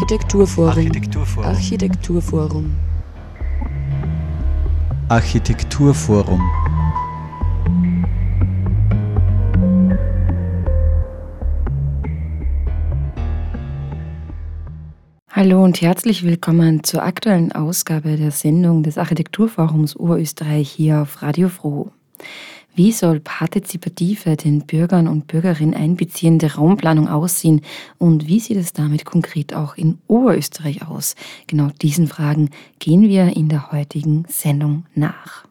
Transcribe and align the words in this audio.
Architekturforum. 0.00 0.70
Architekturforum. 0.70 1.44
Architekturforum. 1.44 2.76
Architekturforum. 5.10 6.40
Hallo 15.28 15.62
und 15.62 15.82
herzlich 15.82 16.24
willkommen 16.24 16.82
zur 16.82 17.02
aktuellen 17.02 17.52
Ausgabe 17.52 18.16
der 18.16 18.30
Sendung 18.30 18.82
des 18.82 18.96
Architekturforums 18.96 19.96
Oberösterreich 19.96 20.70
hier 20.70 21.02
auf 21.02 21.20
Radio 21.20 21.50
Froh. 21.50 21.92
Wie 22.82 22.92
soll 22.92 23.20
partizipative, 23.20 24.38
den 24.38 24.64
Bürgern 24.64 25.06
und 25.06 25.26
Bürgerinnen 25.26 25.74
einbeziehende 25.74 26.54
Raumplanung 26.54 27.08
aussehen 27.08 27.60
und 27.98 28.26
wie 28.26 28.40
sieht 28.40 28.56
es 28.56 28.72
damit 28.72 29.04
konkret 29.04 29.52
auch 29.52 29.76
in 29.76 29.98
Oberösterreich 30.06 30.88
aus? 30.88 31.14
Genau 31.46 31.68
diesen 31.82 32.06
Fragen 32.06 32.48
gehen 32.78 33.02
wir 33.02 33.36
in 33.36 33.50
der 33.50 33.70
heutigen 33.70 34.24
Sendung 34.30 34.86
nach. 34.94 35.44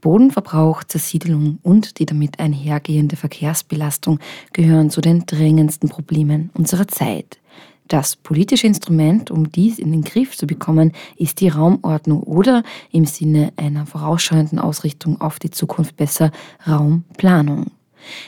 Bodenverbrauch, 0.00 0.84
Zersiedelung 0.84 1.58
und 1.64 1.98
die 1.98 2.06
damit 2.06 2.38
einhergehende 2.38 3.16
Verkehrsbelastung 3.16 4.20
gehören 4.52 4.90
zu 4.90 5.00
den 5.00 5.26
drängendsten 5.26 5.88
Problemen 5.88 6.50
unserer 6.54 6.86
Zeit. 6.86 7.40
Das 7.88 8.16
politische 8.16 8.66
Instrument, 8.66 9.30
um 9.30 9.50
dies 9.50 9.78
in 9.78 9.92
den 9.92 10.02
Griff 10.02 10.36
zu 10.36 10.46
bekommen, 10.46 10.92
ist 11.16 11.40
die 11.40 11.48
Raumordnung 11.48 12.22
oder 12.22 12.62
im 12.90 13.04
Sinne 13.04 13.52
einer 13.56 13.84
vorausschauenden 13.84 14.58
Ausrichtung 14.58 15.20
auf 15.20 15.38
die 15.38 15.50
Zukunft 15.50 15.96
besser 15.96 16.30
Raumplanung. 16.66 17.70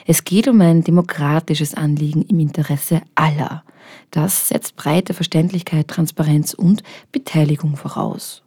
Es 0.07 0.25
geht 0.25 0.49
um 0.49 0.61
ein 0.61 0.85
demokratisches 0.85 1.75
Anliegen 1.75 2.23
im 2.23 2.41
Interesse 2.41 3.03
aller. 3.15 3.65
Das 4.11 4.49
setzt 4.49 4.77
breite 4.77 5.15
Verständlichkeit, 5.15 5.89
Transparenz 5.89 6.55
und 6.55 6.83
Beteiligung 7.13 7.77
voraus. 7.77 8.43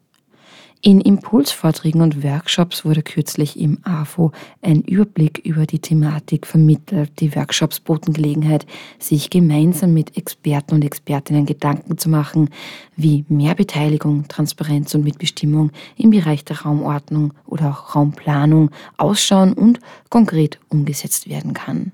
In 0.81 1.01
Impulsvorträgen 1.01 2.01
und 2.01 2.23
Workshops 2.23 2.85
wurde 2.85 3.03
kürzlich 3.03 3.59
im 3.59 3.79
AFO 3.83 4.31
ein 4.61 4.81
Überblick 4.83 5.39
über 5.39 5.65
die 5.65 5.79
Thematik 5.79 6.47
vermittelt. 6.47 7.19
Die 7.19 7.35
Workshops 7.35 7.81
boten 7.81 8.13
Gelegenheit, 8.13 8.65
sich 8.97 9.29
gemeinsam 9.29 9.93
mit 9.93 10.15
Experten 10.15 10.75
und 10.75 10.85
Expertinnen 10.85 11.45
Gedanken 11.45 11.97
zu 11.97 12.07
machen, 12.07 12.49
wie 12.95 13.25
mehr 13.27 13.55
Beteiligung, 13.55 14.29
Transparenz 14.29 14.95
und 14.95 15.03
Mitbestimmung 15.03 15.71
im 15.97 16.11
Bereich 16.11 16.45
der 16.45 16.61
Raumordnung 16.61 17.33
oder 17.45 17.71
auch 17.71 17.93
Raumplanung 17.93 18.71
ausschauen 18.95 19.51
und 19.51 19.81
konkret 20.09 20.61
umgesetzt 20.69 21.27
werden 21.27 21.53
kann. 21.53 21.91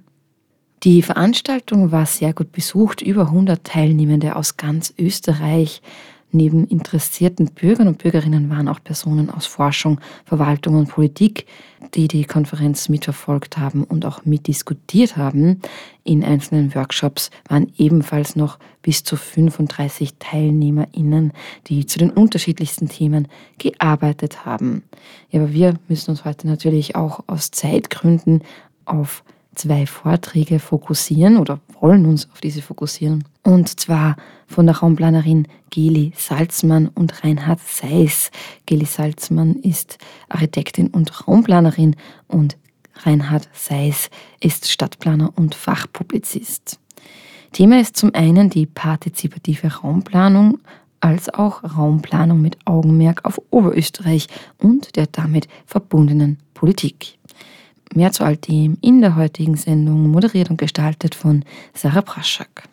Die 0.84 1.02
Veranstaltung 1.02 1.92
war 1.92 2.06
sehr 2.06 2.34
gut 2.34 2.52
besucht, 2.52 3.02
über 3.02 3.24
100 3.24 3.64
Teilnehmende 3.64 4.36
aus 4.36 4.58
ganz 4.58 4.94
Österreich 5.00 5.82
Neben 6.36 6.68
interessierten 6.68 7.46
Bürgern 7.46 7.88
und 7.88 8.00
Bürgerinnen 8.00 8.50
waren 8.50 8.68
auch 8.68 8.84
Personen 8.84 9.30
aus 9.30 9.46
Forschung, 9.46 10.02
Verwaltung 10.26 10.76
und 10.76 10.90
Politik, 10.90 11.46
die 11.94 12.10
die 12.10 12.26
Konferenz 12.26 12.90
mitverfolgt 12.90 13.58
haben 13.58 13.86
und 13.86 14.06
auch 14.06 14.26
mitdiskutiert 14.26 15.16
haben. 15.16 15.62
In 16.04 16.26
einzelnen 16.26 16.76
Workshops 16.76 17.32
waren 17.48 17.72
ebenfalls 17.78 18.36
noch 18.36 18.60
bis 18.82 19.06
zu 19.06 19.16
35 19.16 20.16
TeilnehmerInnen, 20.20 21.32
die 21.68 21.86
zu 21.86 22.00
den 22.00 22.10
unterschiedlichsten 22.10 22.90
Themen 22.90 23.30
gearbeitet 23.58 24.46
haben. 24.46 24.84
Ja, 25.30 25.40
aber 25.40 25.54
wir 25.54 25.76
müssen 25.88 26.12
uns 26.12 26.26
heute 26.26 26.48
natürlich 26.48 26.98
auch 26.98 27.24
aus 27.28 27.52
Zeitgründen 27.52 28.42
auf 28.84 29.24
zwei 29.56 29.86
Vorträge 29.86 30.60
fokussieren 30.60 31.38
oder 31.38 31.60
wollen 31.80 32.06
uns 32.06 32.30
auf 32.32 32.42
diese 32.42 32.62
fokussieren. 32.62 33.24
Und 33.44 33.80
zwar 33.80 34.16
von 34.48 34.66
der 34.66 34.78
Raumplanerin 34.78 35.48
Geli 35.70 36.14
Salzmann 36.16 36.88
und 36.88 37.24
Reinhard 37.24 37.60
Seiss. 37.60 38.32
Geli 38.66 38.86
Salzmann 38.86 39.56
ist 39.56 39.98
Architektin 40.30 40.88
und 40.88 41.28
Raumplanerin 41.28 41.96
und 42.28 42.58
Reinhard 43.04 43.50
Seiss 43.54 44.10
ist 44.40 44.70
Stadtplaner 44.70 45.34
und 45.36 45.56
Fachpublizist. 45.56 46.80
Thema 47.52 47.80
ist 47.80 47.98
zum 47.98 48.14
einen 48.14 48.50
die 48.50 48.66
partizipative 48.66 49.68
Raumplanung 49.68 50.60
als 51.00 51.30
auch 51.30 51.64
Raumplanung 51.78 52.42
mit 52.42 52.58
Augenmerk 52.66 53.26
auf 53.26 53.40
Oberösterreich 53.52 54.28
und 54.58 54.96
der 54.96 55.08
damit 55.08 55.48
verbundenen 55.66 56.40
Politik. 56.54 57.18
Mehr 57.96 58.12
zu 58.12 58.26
all 58.26 58.36
dem 58.36 58.78
in 58.82 59.00
der 59.00 59.16
heutigen 59.16 59.56
Sendung, 59.56 60.10
moderiert 60.10 60.50
und 60.50 60.58
gestaltet 60.58 61.16
von 61.16 61.46
Sarah 61.74 62.02
Praschak. 62.02 62.68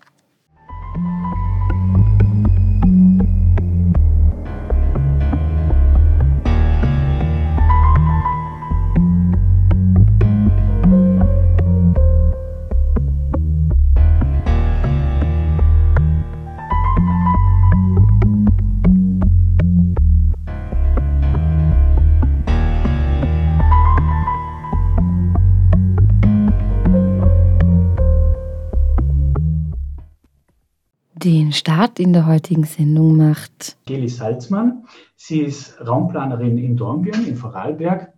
Den 31.24 31.52
Start 31.52 32.00
in 32.00 32.12
der 32.12 32.26
heutigen 32.26 32.64
Sendung 32.64 33.16
macht 33.16 33.76
Geli 33.86 34.08
Salzmann. 34.08 34.86
Sie 35.14 35.42
ist 35.42 35.80
Raumplanerin 35.86 36.58
in 36.58 36.76
Dornbirn, 36.76 37.24
in 37.24 37.36
Vorarlberg 37.36 38.12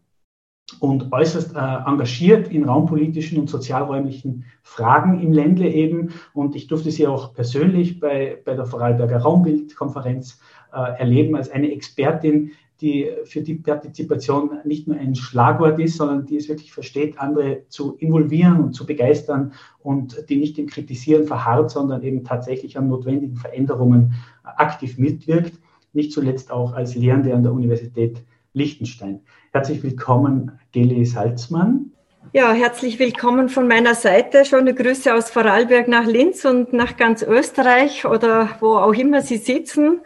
und 0.80 1.12
äußerst 1.12 1.54
äh, 1.54 1.58
engagiert 1.58 2.48
in 2.48 2.64
raumpolitischen 2.64 3.38
und 3.38 3.50
sozialräumlichen 3.50 4.46
Fragen 4.62 5.20
im 5.20 5.32
Ländle 5.32 5.68
eben. 5.68 6.14
Und 6.32 6.56
ich 6.56 6.66
durfte 6.66 6.90
sie 6.90 7.06
auch 7.06 7.34
persönlich 7.34 8.00
bei, 8.00 8.40
bei 8.42 8.54
der 8.54 8.64
Vorarlberger 8.64 9.18
Raumbildkonferenz 9.18 10.40
äh, 10.72 10.98
erleben 10.98 11.36
als 11.36 11.50
eine 11.50 11.72
Expertin, 11.72 12.52
die 12.84 13.10
für 13.24 13.40
die 13.40 13.54
Partizipation 13.54 14.58
nicht 14.64 14.86
nur 14.86 14.98
ein 14.98 15.14
Schlagwort 15.14 15.80
ist, 15.80 15.96
sondern 15.96 16.26
die 16.26 16.36
es 16.36 16.50
wirklich 16.50 16.70
versteht, 16.70 17.18
andere 17.18 17.62
zu 17.68 17.96
involvieren 17.96 18.60
und 18.62 18.74
zu 18.74 18.84
begeistern 18.84 19.54
und 19.82 20.28
die 20.28 20.36
nicht 20.36 20.58
im 20.58 20.66
Kritisieren 20.66 21.24
verharrt, 21.24 21.70
sondern 21.70 22.02
eben 22.02 22.24
tatsächlich 22.24 22.76
an 22.76 22.88
notwendigen 22.88 23.36
Veränderungen 23.36 24.12
aktiv 24.42 24.98
mitwirkt, 24.98 25.54
nicht 25.94 26.12
zuletzt 26.12 26.52
auch 26.52 26.74
als 26.74 26.94
Lehrende 26.94 27.34
an 27.34 27.42
der 27.42 27.54
Universität 27.54 28.22
Liechtenstein. 28.52 29.20
Herzlich 29.52 29.82
willkommen, 29.82 30.52
Geli 30.72 31.06
Salzmann. 31.06 31.90
Ja, 32.34 32.52
herzlich 32.52 32.98
willkommen 32.98 33.48
von 33.48 33.66
meiner 33.66 33.94
Seite. 33.94 34.44
Schöne 34.44 34.74
Grüße 34.74 35.14
aus 35.14 35.30
Vorarlberg 35.30 35.88
nach 35.88 36.04
Linz 36.04 36.44
und 36.44 36.74
nach 36.74 36.98
ganz 36.98 37.22
Österreich 37.22 38.04
oder 38.04 38.50
wo 38.60 38.74
auch 38.76 38.92
immer 38.92 39.22
Sie 39.22 39.38
sitzen. 39.38 40.00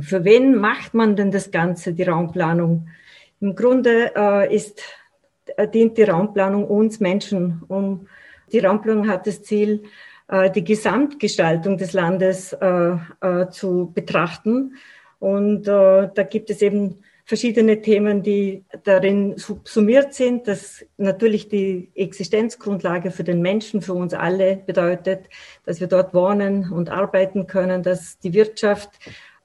Für 0.00 0.24
wen 0.24 0.56
macht 0.56 0.94
man 0.94 1.16
denn 1.16 1.30
das 1.30 1.50
Ganze, 1.50 1.92
die 1.92 2.02
Raumplanung? 2.02 2.88
Im 3.40 3.54
Grunde 3.54 4.12
äh, 4.14 4.54
ist, 4.54 4.82
äh, 5.56 5.68
dient 5.68 5.96
die 5.98 6.02
Raumplanung 6.02 6.66
uns 6.66 7.00
Menschen. 7.00 7.62
Um, 7.68 8.08
die 8.52 8.58
Raumplanung 8.58 9.08
hat 9.08 9.26
das 9.26 9.42
Ziel, 9.42 9.84
äh, 10.28 10.50
die 10.50 10.64
Gesamtgestaltung 10.64 11.76
des 11.78 11.92
Landes 11.92 12.52
äh, 12.52 12.96
äh, 13.20 13.48
zu 13.50 13.92
betrachten. 13.94 14.76
Und 15.18 15.66
äh, 15.66 16.08
da 16.14 16.22
gibt 16.28 16.50
es 16.50 16.62
eben 16.62 17.02
verschiedene 17.24 17.82
Themen, 17.82 18.22
die 18.22 18.64
darin 18.84 19.36
subsumiert 19.36 20.14
sind, 20.14 20.46
das 20.46 20.86
natürlich 20.96 21.48
die 21.48 21.90
Existenzgrundlage 21.94 23.10
für 23.10 23.24
den 23.24 23.42
Menschen, 23.42 23.82
für 23.82 23.94
uns 23.94 24.14
alle 24.14 24.56
bedeutet, 24.56 25.28
dass 25.64 25.80
wir 25.80 25.88
dort 25.88 26.14
wohnen 26.14 26.70
und 26.70 26.88
arbeiten 26.88 27.48
können, 27.48 27.82
dass 27.82 28.18
die 28.20 28.32
Wirtschaft 28.32 28.90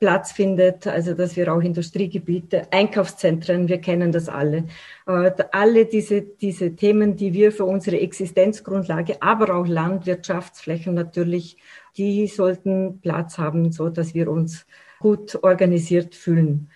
Platz 0.02 0.32
findet, 0.32 0.88
also 0.88 1.14
dass 1.14 1.36
wir 1.36 1.54
auch 1.54 1.62
Industriegebiete, 1.62 2.64
Einkaufszentren, 2.72 3.68
wir 3.68 3.78
kennen 3.78 4.12
das 4.12 4.30
alle. 4.30 4.66
Äh, 5.06 5.32
alle 5.52 5.86
diese, 5.86 6.24
diese 6.24 6.76
Themen, 6.76 7.16
die 7.16 7.34
wir 7.34 7.52
für 7.52 7.66
unsere 7.66 8.00
Existenzgrundlage, 8.00 9.22
aber 9.22 9.56
auch 9.56 9.68
Landwirtschaftsflächen 9.68 10.96
natürlich, 10.96 11.58
die 11.98 12.26
sollten 12.26 13.00
Platz 13.00 13.38
haben, 13.38 13.72
so 13.72 13.90
dass 13.90 14.16
wir 14.16 14.32
uns 14.32 14.66
gut 15.00 15.38
organisiert 15.44 16.16
fühlen. 16.16 16.72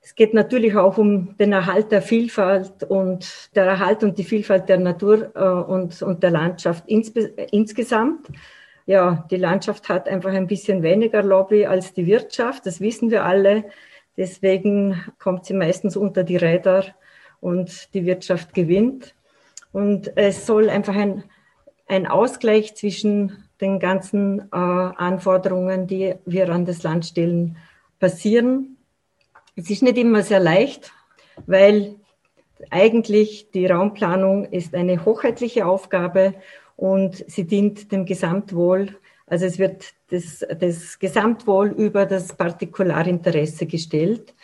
Es 0.00 0.14
geht 0.14 0.32
natürlich 0.32 0.76
auch 0.76 0.98
um 0.98 1.36
den 1.38 1.52
Erhalt 1.52 1.90
der 1.90 2.02
Vielfalt 2.02 2.84
und 2.84 3.50
der 3.56 3.64
Erhalt 3.64 4.04
und 4.04 4.18
die 4.18 4.24
Vielfalt 4.24 4.68
der 4.68 4.78
Natur 4.78 5.32
äh, 5.34 5.72
und, 5.72 6.00
und 6.00 6.22
der 6.22 6.30
Landschaft 6.30 6.88
ins, 6.88 7.08
insgesamt 7.50 8.28
ja, 8.86 9.26
die 9.30 9.36
Landschaft 9.36 9.88
hat 9.88 10.08
einfach 10.08 10.32
ein 10.32 10.46
bisschen 10.46 10.82
weniger 10.82 11.22
Lobby 11.22 11.66
als 11.66 11.92
die 11.94 12.06
Wirtschaft, 12.06 12.66
das 12.66 12.80
wissen 12.80 13.10
wir 13.10 13.24
alle. 13.24 13.64
Deswegen 14.16 15.02
kommt 15.18 15.46
sie 15.46 15.54
meistens 15.54 15.96
unter 15.96 16.24
die 16.24 16.36
Räder 16.36 16.84
und 17.40 17.94
die 17.94 18.04
Wirtschaft 18.04 18.54
gewinnt. 18.54 19.14
Und 19.72 20.16
es 20.16 20.46
soll 20.46 20.68
einfach 20.68 20.94
ein, 20.94 21.24
ein 21.88 22.06
Ausgleich 22.06 22.74
zwischen 22.74 23.44
den 23.60 23.78
ganzen 23.78 24.40
äh, 24.40 24.56
Anforderungen, 24.56 25.86
die 25.86 26.14
wir 26.26 26.48
an 26.50 26.66
das 26.66 26.82
Land 26.82 27.06
stellen, 27.06 27.56
passieren. 27.98 28.76
Es 29.56 29.70
ist 29.70 29.82
nicht 29.82 29.96
immer 29.96 30.22
sehr 30.22 30.40
leicht, 30.40 30.92
weil 31.46 31.94
eigentlich 32.70 33.50
die 33.52 33.66
Raumplanung 33.66 34.44
ist 34.46 34.74
eine 34.74 35.04
hoheitliche 35.04 35.66
Aufgabe 35.66 36.34
und 36.76 37.24
sie 37.28 37.44
dient 37.44 37.92
dem 37.92 38.04
Gesamtwohl. 38.04 38.88
Also 39.26 39.46
es 39.46 39.58
wird 39.58 39.94
das, 40.10 40.44
das 40.58 40.98
Gesamtwohl 40.98 41.68
über 41.68 42.06
das 42.06 42.34
Partikularinteresse 42.34 43.66
gestellt. 43.66 44.34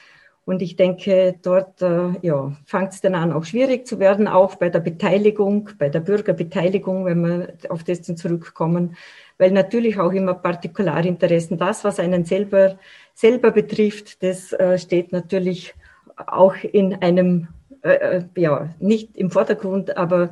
Und 0.48 0.62
ich 0.62 0.76
denke, 0.76 1.34
dort 1.42 1.82
äh, 1.82 2.12
ja, 2.22 2.56
fängt 2.64 2.94
es 2.94 3.02
dann 3.02 3.14
an, 3.14 3.34
auch 3.34 3.44
schwierig 3.44 3.86
zu 3.86 3.98
werden, 3.98 4.26
auch 4.26 4.54
bei 4.54 4.70
der 4.70 4.80
Beteiligung, 4.80 5.69
bei 5.78 5.90
der 5.90 6.00
Bürgerbeteiligung, 6.00 7.04
wenn 7.04 7.20
wir 7.22 7.52
auf 7.69 7.84
das 7.84 8.00
zurückkommen, 8.00 8.96
weil 9.36 9.50
natürlich 9.50 9.98
auch 9.98 10.12
immer 10.12 10.32
Partikularinteressen, 10.32 11.58
das, 11.58 11.84
was 11.84 12.00
einen 12.00 12.25
selber, 12.25 12.78
selber 13.12 13.50
betrifft, 13.50 14.22
das 14.22 14.54
äh, 14.54 14.78
steht 14.78 15.12
natürlich 15.12 15.75
auch 16.16 16.54
in 16.62 16.94
einem, 16.94 17.48
äh, 17.82 17.90
äh 17.90 18.25
ja, 18.34 18.70
nicht 18.80 19.19
im 19.19 19.30
Vordergrund, 19.30 19.98
aber 19.98 20.30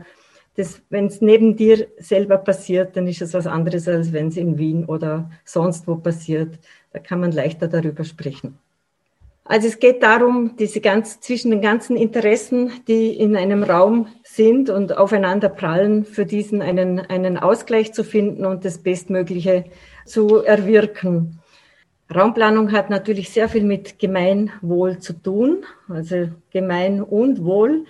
wenn 0.89 1.07
es 1.07 1.21
neben 1.21 1.57
dir 1.57 1.87
selber 1.99 2.39
passiert, 2.39 2.97
dann 2.97 3.07
ist 3.07 3.23
es 3.23 3.35
was 3.35 3.47
anderes, 3.47 3.89
als 3.89 4.13
wenn 4.13 4.29
es 4.29 4.37
in 4.37 4.59
Wien 4.59 4.85
oder 4.87 5.31
sonst 5.45 5.87
wo 5.87 5.97
passiert. 5.97 6.59
Da 6.93 6.99
kann 6.99 7.21
man 7.21 7.33
leichter 7.33 7.69
darüber 7.69 8.05
sprechen. 8.05 8.59
Also 9.49 9.69
es 9.69 9.79
geht 9.79 10.03
darum, 10.03 10.57
diese 10.59 10.81
ganz, 10.81 11.21
zwischen 11.21 11.53
den 11.53 11.61
ganzen 11.61 11.97
Interessen, 11.97 12.73
die 12.89 13.11
in 13.17 13.37
einem 13.37 13.63
Raum 13.63 14.09
sind 14.25 14.71
und 14.71 14.97
aufeinander 14.97 15.49
prallen, 15.49 16.05
für 16.05 16.27
diesen 16.27 16.63
einen, 16.63 16.99
einen 16.99 17.37
Ausgleich 17.37 17.93
zu 17.93 18.03
finden 18.03 18.45
und 18.45 18.65
das 18.65 18.79
Bestmögliche 18.79 19.67
zu 20.05 20.43
erwirken. 20.43 21.39
Raumplanung 22.13 22.73
hat 22.73 22.91
natürlich 22.91 23.31
sehr 23.31 23.49
viel 23.49 23.65
mit 23.65 24.01
Gemeinwohl 24.01 24.99
zu 24.99 25.13
tun, 25.13 25.65
also 25.89 26.29
Gemein 26.51 27.01
und 27.01 27.45
Wohl. 27.45 27.85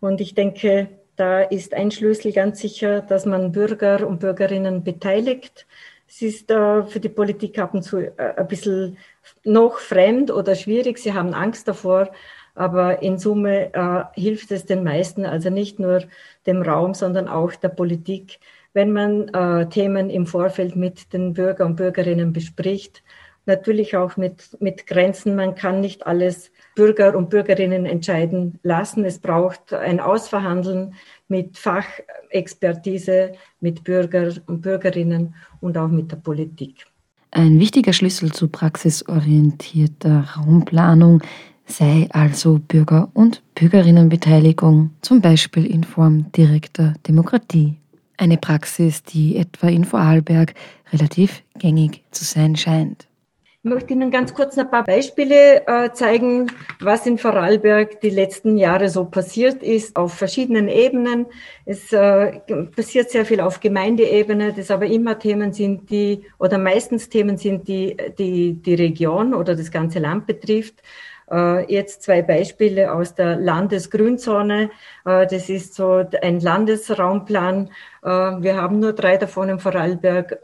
Und 0.00 0.20
ich 0.20 0.34
denke, 0.34 0.88
da 1.22 1.40
ist 1.40 1.72
ein 1.72 1.92
Schlüssel 1.92 2.32
ganz 2.32 2.58
sicher, 2.58 3.00
dass 3.00 3.26
man 3.26 3.52
Bürger 3.52 4.04
und 4.08 4.18
Bürgerinnen 4.18 4.82
beteiligt. 4.82 5.68
Es 6.08 6.20
ist 6.20 6.48
für 6.48 7.00
die 7.00 7.08
Politik 7.08 7.60
ab 7.60 7.74
und 7.74 7.82
zu 7.82 7.98
äh, 7.98 8.34
ein 8.36 8.48
bisschen 8.48 8.96
noch 9.44 9.78
fremd 9.78 10.32
oder 10.32 10.56
schwierig. 10.56 10.98
Sie 10.98 11.14
haben 11.14 11.32
Angst 11.32 11.68
davor. 11.68 12.10
Aber 12.56 13.02
in 13.02 13.18
Summe 13.18 13.72
äh, 13.72 14.20
hilft 14.20 14.50
es 14.50 14.66
den 14.66 14.82
meisten, 14.82 15.24
also 15.24 15.48
nicht 15.48 15.78
nur 15.78 16.02
dem 16.44 16.60
Raum, 16.60 16.92
sondern 16.92 17.28
auch 17.28 17.54
der 17.54 17.68
Politik, 17.68 18.40
wenn 18.72 18.92
man 18.92 19.28
äh, 19.28 19.68
Themen 19.68 20.10
im 20.10 20.26
Vorfeld 20.26 20.74
mit 20.74 21.12
den 21.12 21.34
Bürger 21.34 21.64
und 21.64 21.76
Bürgerinnen 21.76 22.32
bespricht. 22.32 23.04
Natürlich 23.44 23.96
auch 23.96 24.16
mit, 24.16 24.56
mit 24.60 24.86
Grenzen. 24.86 25.34
Man 25.34 25.54
kann 25.54 25.80
nicht 25.80 26.06
alles 26.06 26.52
Bürger 26.76 27.16
und 27.16 27.28
Bürgerinnen 27.28 27.86
entscheiden 27.86 28.58
lassen. 28.62 29.04
Es 29.04 29.18
braucht 29.18 29.72
ein 29.72 30.00
Ausverhandeln 30.00 30.94
mit 31.28 31.58
Fachexpertise, 31.58 33.32
mit 33.60 33.84
Bürger 33.84 34.32
und 34.46 34.62
Bürgerinnen 34.62 35.34
und 35.60 35.76
auch 35.76 35.88
mit 35.88 36.12
der 36.12 36.16
Politik. 36.16 36.86
Ein 37.32 37.58
wichtiger 37.58 37.92
Schlüssel 37.92 38.30
zu 38.32 38.48
praxisorientierter 38.48 40.28
Raumplanung 40.36 41.22
sei 41.66 42.06
also 42.10 42.58
Bürger- 42.58 43.10
und 43.14 43.42
Bürgerinnenbeteiligung, 43.54 44.90
zum 45.00 45.20
Beispiel 45.20 45.64
in 45.66 45.84
Form 45.84 46.30
direkter 46.32 46.94
Demokratie. 47.08 47.78
Eine 48.18 48.36
Praxis, 48.36 49.02
die 49.02 49.36
etwa 49.36 49.68
in 49.68 49.84
Vorarlberg 49.84 50.54
relativ 50.92 51.42
gängig 51.58 52.04
zu 52.10 52.24
sein 52.24 52.56
scheint. 52.56 53.08
Ich 53.64 53.70
möchte 53.70 53.92
Ihnen 53.92 54.10
ganz 54.10 54.34
kurz 54.34 54.58
ein 54.58 54.68
paar 54.68 54.82
Beispiele 54.82 55.64
äh, 55.68 55.92
zeigen, 55.92 56.50
was 56.80 57.06
in 57.06 57.16
Vorarlberg 57.16 58.00
die 58.00 58.10
letzten 58.10 58.56
Jahre 58.56 58.88
so 58.88 59.04
passiert 59.04 59.62
ist, 59.62 59.94
auf 59.94 60.14
verschiedenen 60.14 60.66
Ebenen. 60.66 61.26
Es 61.64 61.92
äh, 61.92 62.40
passiert 62.74 63.10
sehr 63.10 63.24
viel 63.24 63.40
auf 63.40 63.60
Gemeindeebene, 63.60 64.52
das 64.52 64.72
aber 64.72 64.86
immer 64.86 65.16
Themen 65.16 65.52
sind, 65.52 65.90
die, 65.90 66.24
oder 66.40 66.58
meistens 66.58 67.08
Themen 67.08 67.36
sind, 67.36 67.68
die 67.68 67.96
die, 68.18 68.54
die 68.54 68.74
Region 68.74 69.32
oder 69.32 69.54
das 69.54 69.70
ganze 69.70 70.00
Land 70.00 70.26
betrifft. 70.26 70.82
Äh, 71.30 71.72
jetzt 71.72 72.02
zwei 72.02 72.20
Beispiele 72.20 72.92
aus 72.92 73.14
der 73.14 73.36
Landesgrünzone. 73.36 74.70
Das 75.04 75.48
ist 75.48 75.74
so 75.74 76.04
ein 76.20 76.40
Landesraumplan. 76.40 77.70
Wir 78.02 78.56
haben 78.56 78.80
nur 78.80 78.92
drei 78.92 79.18
davon 79.18 79.50
in 79.50 79.60
Vorarlberg, 79.60 80.40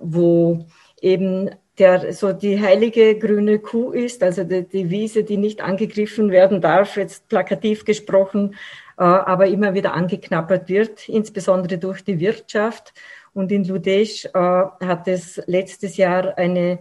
wo 0.00 0.66
eben 1.00 1.50
der 1.78 2.12
so 2.12 2.32
die 2.32 2.60
heilige 2.60 3.18
grüne 3.18 3.58
Kuh 3.58 3.92
ist, 3.92 4.22
also 4.22 4.44
die, 4.44 4.66
die 4.66 4.90
Wiese, 4.90 5.24
die 5.24 5.36
nicht 5.36 5.60
angegriffen 5.60 6.30
werden 6.30 6.60
darf, 6.60 6.96
jetzt 6.96 7.28
plakativ 7.28 7.84
gesprochen, 7.84 8.54
äh, 8.98 9.04
aber 9.04 9.46
immer 9.46 9.74
wieder 9.74 9.92
angeknappert 9.92 10.68
wird, 10.68 11.08
insbesondere 11.08 11.78
durch 11.78 12.02
die 12.02 12.18
Wirtschaft. 12.18 12.94
Und 13.34 13.52
in 13.52 13.64
Ludesch 13.64 14.24
äh, 14.24 14.30
hat 14.38 15.06
es 15.08 15.42
letztes 15.46 15.96
Jahr 15.96 16.38
eine 16.38 16.78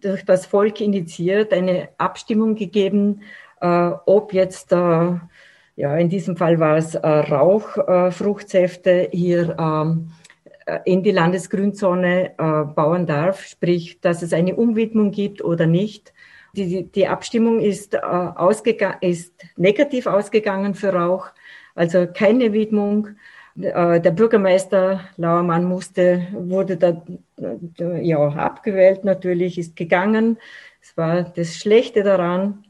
durch 0.00 0.24
das 0.24 0.46
Volk 0.46 0.80
initiiert 0.80 1.52
eine 1.52 1.88
Abstimmung 1.98 2.54
gegeben, 2.54 3.22
äh, 3.60 3.90
ob 4.06 4.32
jetzt 4.32 4.72
äh, 4.72 5.12
ja 5.76 5.96
in 5.96 6.08
diesem 6.08 6.36
Fall 6.36 6.58
war 6.58 6.76
es 6.76 6.94
äh, 6.94 7.06
Rauchfruchtsäfte 7.06 8.90
äh, 8.90 9.16
hier 9.16 9.56
ähm, 9.58 10.10
äh, 10.10 10.25
in 10.84 11.02
die 11.02 11.12
Landesgrünzone 11.12 12.32
äh, 12.38 12.64
bauen 12.74 13.06
darf, 13.06 13.44
sprich, 13.44 14.00
dass 14.00 14.22
es 14.22 14.32
eine 14.32 14.56
Umwidmung 14.56 15.12
gibt 15.12 15.42
oder 15.42 15.66
nicht. 15.66 16.12
Die, 16.54 16.84
die 16.90 17.06
Abstimmung 17.06 17.60
ist, 17.60 17.94
äh, 17.94 17.98
ausgegangen, 17.98 18.96
ist 19.00 19.32
negativ 19.56 20.06
ausgegangen 20.06 20.74
für 20.74 20.92
Rauch, 20.92 21.28
also 21.74 22.06
keine 22.06 22.52
Widmung. 22.52 23.10
Äh, 23.60 24.00
der 24.00 24.10
Bürgermeister 24.10 25.00
Lauermann 25.16 25.64
musste, 25.64 26.26
wurde 26.32 26.76
da 26.76 27.02
äh, 27.78 28.02
ja, 28.02 28.18
abgewählt 28.18 29.04
natürlich, 29.04 29.58
ist 29.58 29.76
gegangen. 29.76 30.38
Es 30.82 30.96
war 30.96 31.22
das 31.22 31.56
Schlechte 31.56 32.02
daran. 32.02 32.65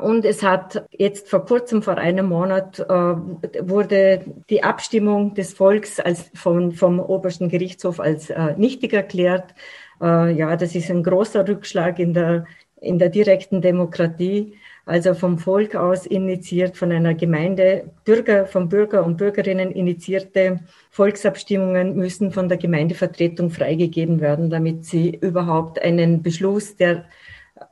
Und 0.00 0.24
es 0.24 0.42
hat 0.42 0.86
jetzt 0.92 1.28
vor 1.28 1.44
kurzem, 1.44 1.82
vor 1.82 1.98
einem 1.98 2.26
Monat, 2.26 2.78
äh, 2.78 2.84
wurde 2.88 4.24
die 4.48 4.62
Abstimmung 4.62 5.34
des 5.34 5.54
Volks 5.54 5.98
als 5.98 6.30
vom, 6.34 6.72
vom 6.72 7.00
obersten 7.00 7.48
Gerichtshof 7.48 7.98
als 7.98 8.30
äh, 8.30 8.54
nichtig 8.56 8.92
erklärt. 8.92 9.54
Äh, 10.00 10.32
ja, 10.32 10.56
das 10.56 10.74
ist 10.74 10.90
ein 10.90 11.02
großer 11.02 11.46
Rückschlag 11.48 11.98
in 11.98 12.14
der, 12.14 12.46
in 12.80 12.98
der 12.98 13.08
direkten 13.08 13.60
Demokratie. 13.60 14.54
Also 14.86 15.12
vom 15.12 15.38
Volk 15.38 15.74
aus 15.74 16.06
initiiert, 16.06 16.78
von 16.78 16.90
einer 16.90 17.12
Gemeinde, 17.12 17.90
Bürger, 18.06 18.46
von 18.46 18.70
Bürger 18.70 19.04
und 19.04 19.18
Bürgerinnen 19.18 19.70
initiierte 19.70 20.60
Volksabstimmungen 20.90 21.94
müssen 21.94 22.30
von 22.30 22.48
der 22.48 22.56
Gemeindevertretung 22.56 23.50
freigegeben 23.50 24.20
werden, 24.20 24.48
damit 24.48 24.86
sie 24.86 25.10
überhaupt 25.20 25.78
einen 25.82 26.22
Beschluss, 26.22 26.76
der 26.76 27.04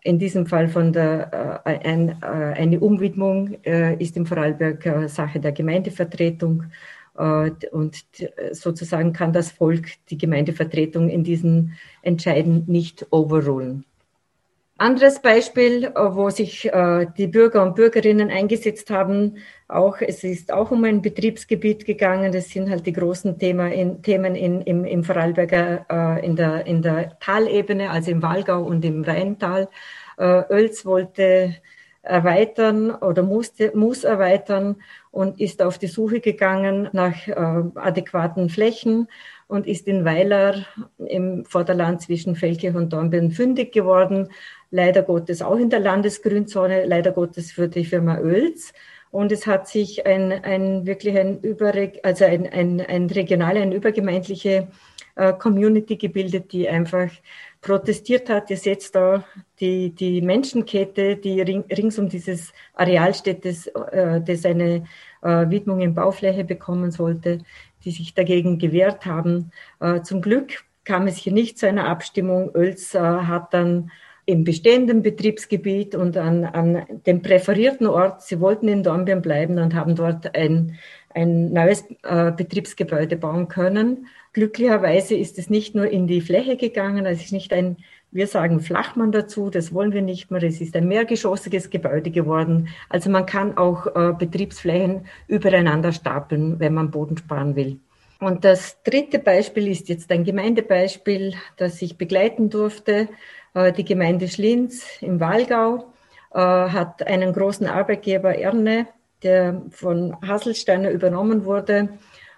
in 0.03 0.19
diesem 0.19 0.47
Fall 0.47 0.69
von 0.69 0.93
der, 0.93 1.63
äh, 1.65 1.79
ein, 1.87 2.09
äh, 2.23 2.25
eine 2.25 2.81
Umwidmung 2.81 3.57
äh, 3.65 3.95
ist 4.03 4.17
im 4.17 4.27
Vorarlberg 4.27 4.87
äh, 4.87 5.09
Sache 5.09 5.41
der 5.41 5.53
Gemeindevertretung 5.53 6.65
äh, 7.17 7.51
und 7.73 8.05
sozusagen 8.53 9.13
kann 9.13 9.33
das 9.33 9.51
Volk 9.51 9.89
die 10.11 10.19
Gemeindevertretung 10.19 11.09
in 11.09 11.25
diesen 11.25 11.75
Entscheiden 12.03 12.65
nicht 12.67 13.07
overrulen. 13.11 13.85
Anderes 14.79 15.23
Beispiel, 15.23 15.85
äh, 15.85 15.91
wo 15.95 16.29
sich 16.29 16.67
äh, 16.71 17.07
die 17.17 17.29
Bürger 17.29 17.63
und 17.63 17.77
Bürgerinnen 17.77 18.31
eingesetzt 18.31 18.91
haben, 18.91 19.39
auch, 19.69 20.03
es 20.03 20.23
ist 20.23 20.53
auch 20.53 20.71
um 20.71 20.85
ein 20.85 21.01
Betriebsgebiet 21.01 21.87
gegangen. 21.87 22.31
Das 22.31 22.51
sind 22.51 22.69
halt 22.69 22.85
die 22.85 22.93
großen 22.93 23.39
Thema 23.39 23.69
in, 23.73 24.03
Themen 24.03 24.35
in, 24.35 24.61
im, 24.61 24.85
im 24.85 25.03
Vorarlberger, 25.03 25.87
äh, 25.89 26.27
in, 26.27 26.37
der, 26.37 26.67
in 26.67 26.83
der 26.83 27.19
Talebene, 27.21 27.91
also 27.91 28.11
im 28.11 28.23
Walgau 28.23 28.63
und 28.65 28.85
im 28.85 29.03
Rheintal. 29.03 29.69
Äh, 30.19 30.43
Oels 30.51 30.85
wollte 30.85 31.55
erweitern 32.03 32.91
oder 32.91 33.23
musste, 33.23 33.73
muss 33.75 34.05
erweitern 34.05 34.77
und 35.11 35.41
ist 35.41 35.63
auf 35.63 35.79
die 35.79 35.89
Suche 35.89 36.21
gegangen 36.21 36.89
nach 36.93 37.27
äh, 37.27 37.35
adäquaten 37.75 38.49
Flächen 38.49 39.09
und 39.49 39.67
ist 39.67 39.87
in 39.87 40.05
Weiler 40.05 40.67
im 40.99 41.45
Vorderland 41.45 42.03
zwischen 42.03 42.37
Felke 42.37 42.73
und 42.73 42.93
Dornbirn 42.93 43.31
fündig 43.31 43.73
geworden. 43.73 44.29
Leider 44.71 45.03
Gottes 45.03 45.43
auch 45.43 45.57
in 45.57 45.71
der 45.71 45.81
Landesgrünzone, 45.81 46.87
leider 46.87 47.13
Gottes 47.13 47.53
für 47.53 47.69
die 47.69 47.85
Firma 47.85 48.19
Oels. 48.19 48.73
Und 49.11 49.33
es 49.33 49.47
hat 49.47 49.69
sich 49.69 50.05
ein, 50.07 50.33
ein 50.33 50.87
wirklich 50.87 51.17
ein, 51.17 51.41
Überreg 51.41 52.01
also 52.03 52.25
ein, 52.25 52.47
ein, 52.53 52.81
ein 52.81 53.07
regionale, 53.07 53.61
eine 53.61 53.75
übergemeindliche 53.75 54.69
äh, 55.17 55.33
Community 55.33 55.97
gebildet, 55.97 56.53
die 56.53 56.69
einfach 56.69 57.11
protestiert 57.63 58.29
hat, 58.29 58.51
dass 58.51 58.67
jetzt 58.67 58.95
da 58.95 59.25
die, 59.61 59.89
die 59.91 60.21
Menschenkette, 60.21 61.17
die 61.17 61.41
ring, 61.41 61.65
rings 61.71 61.99
um 61.99 62.11
dieses 62.11 62.53
Areal 62.75 63.15
steht, 63.15 63.47
das, 63.47 63.67
äh, 63.67 64.21
das 64.21 64.45
eine 64.45 64.85
äh, 65.23 65.49
Widmung 65.49 65.81
in 65.81 65.95
Baufläche 65.95 66.45
bekommen 66.45 66.91
sollte, 66.91 67.39
die 67.85 67.93
sich 67.93 68.13
dagegen 68.13 68.59
gewehrt 68.59 69.07
haben. 69.07 69.53
Zum 70.03 70.21
Glück 70.21 70.65
kam 70.83 71.07
es 71.07 71.19
hier 71.19 71.33
nicht 71.33 71.57
zu 71.57 71.69
einer 71.69 71.87
Abstimmung. 71.87 72.51
Oels 72.53 72.95
hat 72.95 73.55
dann 73.55 73.93
im 74.27 74.43
bestehenden 74.43 75.03
Betriebsgebiet 75.03 75.95
und 75.95 76.17
an, 76.17 76.45
an 76.45 76.85
dem 77.07 77.23
präferierten 77.23 77.87
Ort, 77.87 78.23
sie 78.23 78.41
wollten 78.41 78.67
in 78.67 78.83
Dornbirn 78.83 79.23
bleiben 79.23 79.59
und 79.61 79.75
haben 79.75 79.95
dort 79.95 80.37
ein, 80.37 80.77
ein 81.15 81.53
neues 81.53 81.85
äh, 82.03 82.33
Betriebsgebäude 82.33 83.17
bauen 83.17 83.47
können. 83.47 84.09
Glücklicherweise 84.33 85.15
ist 85.15 85.39
es 85.39 85.49
nicht 85.49 85.77
nur 85.77 85.89
in 85.89 86.09
die 86.09 86.21
Fläche 86.21 86.57
gegangen, 86.57 87.07
es 87.07 87.23
ist 87.23 87.33
nicht 87.33 87.53
ein, 87.53 87.77
wir 88.11 88.27
sagen 88.27 88.61
Flachmann 88.61 89.13
dazu, 89.13 89.49
das 89.49 89.73
wollen 89.73 89.93
wir 89.93 90.03
nicht 90.03 90.31
mehr, 90.33 90.43
es 90.43 90.61
ist 90.61 90.75
ein 90.75 90.89
mehrgeschossiges 90.89 91.71
Gebäude 91.71 92.11
geworden. 92.11 92.69
Also 92.89 93.11
man 93.11 93.27
kann 93.27 93.57
auch 93.57 93.87
äh, 93.95 94.13
Betriebsflächen 94.13 95.07
übereinander 95.29 95.93
stapeln, 95.93 96.59
wenn 96.59 96.75
man 96.75 96.91
Boden 96.91 97.17
sparen 97.17 97.55
will. 97.55 97.79
Und 98.19 98.45
das 98.45 98.83
dritte 98.83 99.19
Beispiel 99.19 99.69
ist 99.69 99.89
jetzt 99.89 100.11
ein 100.11 100.25
Gemeindebeispiel, 100.25 101.35
das 101.59 101.81
ich 101.83 101.99
begleiten 101.99 102.49
durfte. 102.49 103.09
Äh, 103.57 103.73
die 103.73 103.85
Gemeinde 103.85 104.29
Schlinz 104.29 104.85
im 105.01 105.19
Walgau 105.19 105.87
äh, 106.33 106.39
hat 106.39 107.05
einen 107.07 107.33
großen 107.33 107.67
Arbeitgeber 107.67 108.37
Erne, 108.37 108.87
der 109.23 109.63
von 109.71 110.15
Hasselsteiner 110.21 110.91
übernommen 110.91 111.45
wurde. 111.47 111.89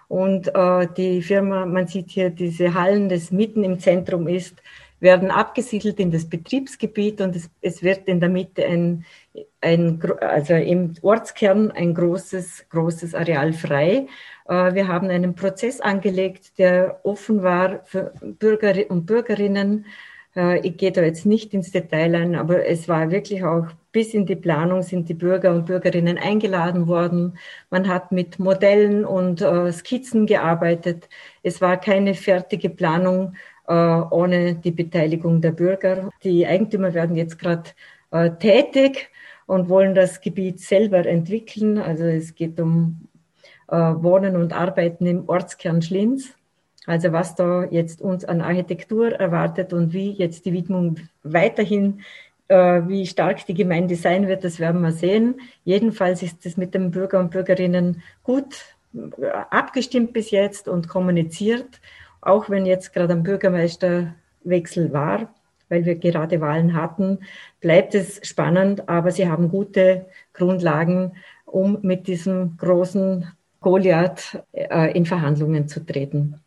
Und 0.07 0.47
äh, 0.55 0.87
die 0.97 1.21
Firma, 1.21 1.65
man 1.65 1.87
sieht 1.87 2.09
hier 2.09 2.29
diese 2.29 2.73
Hallen, 2.73 3.09
das 3.09 3.31
mitten 3.31 3.63
im 3.63 3.79
Zentrum 3.79 4.27
ist, 4.27 4.55
werden 5.01 5.29
abgesiedelt 5.29 5.99
in 5.99 6.11
das 6.11 6.27
Betriebsgebiet 6.27 7.21
und 7.21 7.35
es, 7.35 7.49
es 7.61 7.83
wird 7.83 8.07
in 8.07 8.19
der 8.19 8.29
Mitte 8.29 8.65
ein, 8.65 9.05
ein, 9.61 10.01
also 10.19 10.55
im 10.55 10.93
Ortskern 11.01 11.71
ein 11.71 11.93
großes, 11.93 12.65
großes 12.69 13.15
Areal 13.15 13.53
frei. 13.53 14.07
Wir 14.45 14.87
haben 14.89 15.09
einen 15.09 15.35
Prozess 15.35 15.79
angelegt, 15.79 16.57
der 16.57 16.99
offen 17.03 17.43
war 17.43 17.81
für 17.85 18.11
Bürger 18.21 18.73
und 18.89 19.05
Bürgerinnen. 19.05 19.85
Äh, 20.35 20.59
ich 20.67 20.77
gehe 20.77 20.91
da 20.91 21.01
jetzt 21.01 21.25
nicht 21.25 21.53
ins 21.53 21.71
Detail 21.71 22.15
ein, 22.15 22.35
aber 22.35 22.65
es 22.65 22.87
war 22.87 23.11
wirklich 23.11 23.43
auch 23.43 23.67
bis 23.91 24.13
in 24.13 24.25
die 24.25 24.35
Planung 24.35 24.83
sind 24.83 25.09
die 25.09 25.15
Bürger 25.15 25.51
und 25.53 25.65
Bürgerinnen 25.65 26.17
eingeladen 26.17 26.87
worden. 26.87 27.37
Man 27.71 27.87
hat 27.87 28.11
mit 28.11 28.37
Modellen 28.37 29.03
und 29.05 29.41
äh, 29.41 29.71
Skizzen 29.71 30.27
gearbeitet. 30.27 31.09
Es 31.41 31.59
war 31.61 31.77
keine 31.77 32.13
fertige 32.13 32.69
Planung 32.69 33.35
ohne 33.71 34.55
die 34.55 34.71
Beteiligung 34.71 35.41
der 35.41 35.51
Bürger. 35.51 36.09
Die 36.23 36.47
Eigentümer 36.47 36.95
werden 36.95 37.15
jetzt 37.15 37.37
gerade 37.37 37.69
tätig 38.39 39.11
und 39.45 39.69
wollen 39.69 39.93
das 39.93 40.21
Gebiet 40.21 40.59
selber 40.59 41.05
entwickeln. 41.05 41.77
Also 41.77 42.05
es 42.05 42.33
geht 42.33 42.59
um 42.59 43.07
äh, 43.69 43.75
Wohnen 43.75 44.35
und 44.35 44.53
Arbeiten 44.53 45.05
im 45.05 45.29
Ortskern 45.29 45.81
Schlinz. 45.81 46.33
Also 46.89 47.11
was 47.11 47.35
da 47.35 47.65
jetzt 47.65 48.01
uns 48.01 48.25
an 48.25 48.41
Architektur 48.41 49.11
erwartet 49.11 49.73
und 49.73 49.93
wie 49.93 50.09
jetzt 50.09 50.47
die 50.47 50.53
Widmung 50.53 50.95
weiterhin, 51.21 52.01
äh, 52.47 52.81
wie 52.87 53.05
stark 53.05 53.45
die 53.45 53.53
Gemeinde 53.53 53.95
sein 53.95 54.27
wird, 54.27 54.43
das 54.43 54.59
werden 54.59 54.81
wir 54.81 54.91
sehen. 54.91 55.39
Jedenfalls 55.63 56.23
ist 56.23 56.47
es 56.47 56.57
mit 56.57 56.73
den 56.73 56.89
Bürger 56.89 57.19
und 57.19 57.29
Bürgerinnen 57.29 58.01
gut 58.23 58.75
äh, 58.95 59.27
abgestimmt 59.51 60.13
bis 60.13 60.31
jetzt 60.31 60.67
und 60.67 60.87
kommuniziert, 60.87 61.79
auch 62.21 62.49
wenn 62.49 62.65
jetzt 62.65 62.91
gerade 62.91 63.13
ein 63.13 63.21
Bürgermeisterwechsel 63.21 64.91
war, 64.91 65.31
weil 65.69 65.85
wir 65.85 65.93
gerade 65.93 66.41
Wahlen 66.41 66.73
hatten, 66.73 67.19
bleibt 67.61 67.93
es 67.93 68.19
spannend, 68.27 68.89
aber 68.89 69.11
sie 69.11 69.29
haben 69.29 69.49
gute 69.49 70.07
Grundlagen, 70.33 71.11
um 71.45 71.77
mit 71.83 72.07
diesem 72.07 72.57
großen 72.57 73.31
Goliath 73.61 74.43
äh, 74.53 74.91
in 74.97 75.05
Verhandlungen 75.05 75.67
zu 75.67 75.85
treten. 75.85 76.41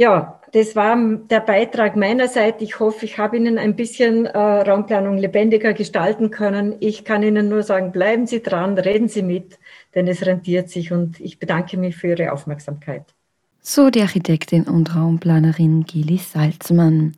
Ja, 0.00 0.40
das 0.52 0.76
war 0.76 0.96
der 1.28 1.40
Beitrag 1.40 1.96
meinerseits. 1.96 2.62
Ich 2.62 2.78
hoffe, 2.78 3.04
ich 3.04 3.18
habe 3.18 3.36
Ihnen 3.36 3.58
ein 3.58 3.74
bisschen 3.74 4.26
äh, 4.26 4.38
Raumplanung 4.38 5.18
lebendiger 5.18 5.72
gestalten 5.72 6.30
können. 6.30 6.76
Ich 6.78 7.04
kann 7.04 7.24
Ihnen 7.24 7.48
nur 7.48 7.64
sagen, 7.64 7.90
bleiben 7.90 8.28
Sie 8.28 8.40
dran, 8.40 8.78
reden 8.78 9.08
Sie 9.08 9.24
mit, 9.24 9.58
denn 9.96 10.06
es 10.06 10.24
rentiert 10.24 10.70
sich 10.70 10.92
und 10.92 11.18
ich 11.18 11.40
bedanke 11.40 11.76
mich 11.76 11.96
für 11.96 12.06
Ihre 12.10 12.32
Aufmerksamkeit. 12.32 13.12
So 13.60 13.90
die 13.90 14.00
Architektin 14.00 14.68
und 14.68 14.94
Raumplanerin 14.94 15.82
Gili 15.82 16.18
Salzmann. 16.18 17.14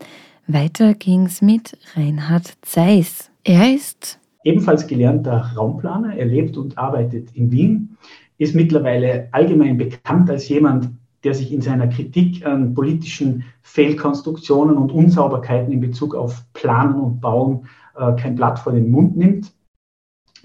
Weiter 0.46 0.94
ging's 0.94 1.42
mit 1.42 1.76
Reinhard 1.94 2.54
Zeiss. 2.62 3.30
Er 3.44 3.74
ist 3.74 4.18
ebenfalls 4.42 4.86
gelernter 4.86 5.52
Raumplaner. 5.54 6.16
Er 6.16 6.24
lebt 6.24 6.56
und 6.56 6.78
arbeitet 6.78 7.28
in 7.34 7.52
Wien 7.52 7.98
ist 8.40 8.54
mittlerweile 8.54 9.28
allgemein 9.32 9.76
bekannt 9.76 10.30
als 10.30 10.48
jemand, 10.48 10.88
der 11.24 11.34
sich 11.34 11.52
in 11.52 11.60
seiner 11.60 11.88
Kritik 11.88 12.46
an 12.46 12.74
politischen 12.74 13.44
Fehlkonstruktionen 13.62 14.76
und 14.76 14.92
Unsauberkeiten 14.92 15.72
in 15.72 15.80
Bezug 15.80 16.14
auf 16.14 16.44
Planen 16.52 16.94
und 16.94 17.20
Bauen 17.20 17.66
äh, 17.96 18.14
kein 18.14 18.34
Blatt 18.34 18.58
vor 18.58 18.72
den 18.72 18.90
Mund 18.90 19.16
nimmt 19.16 19.52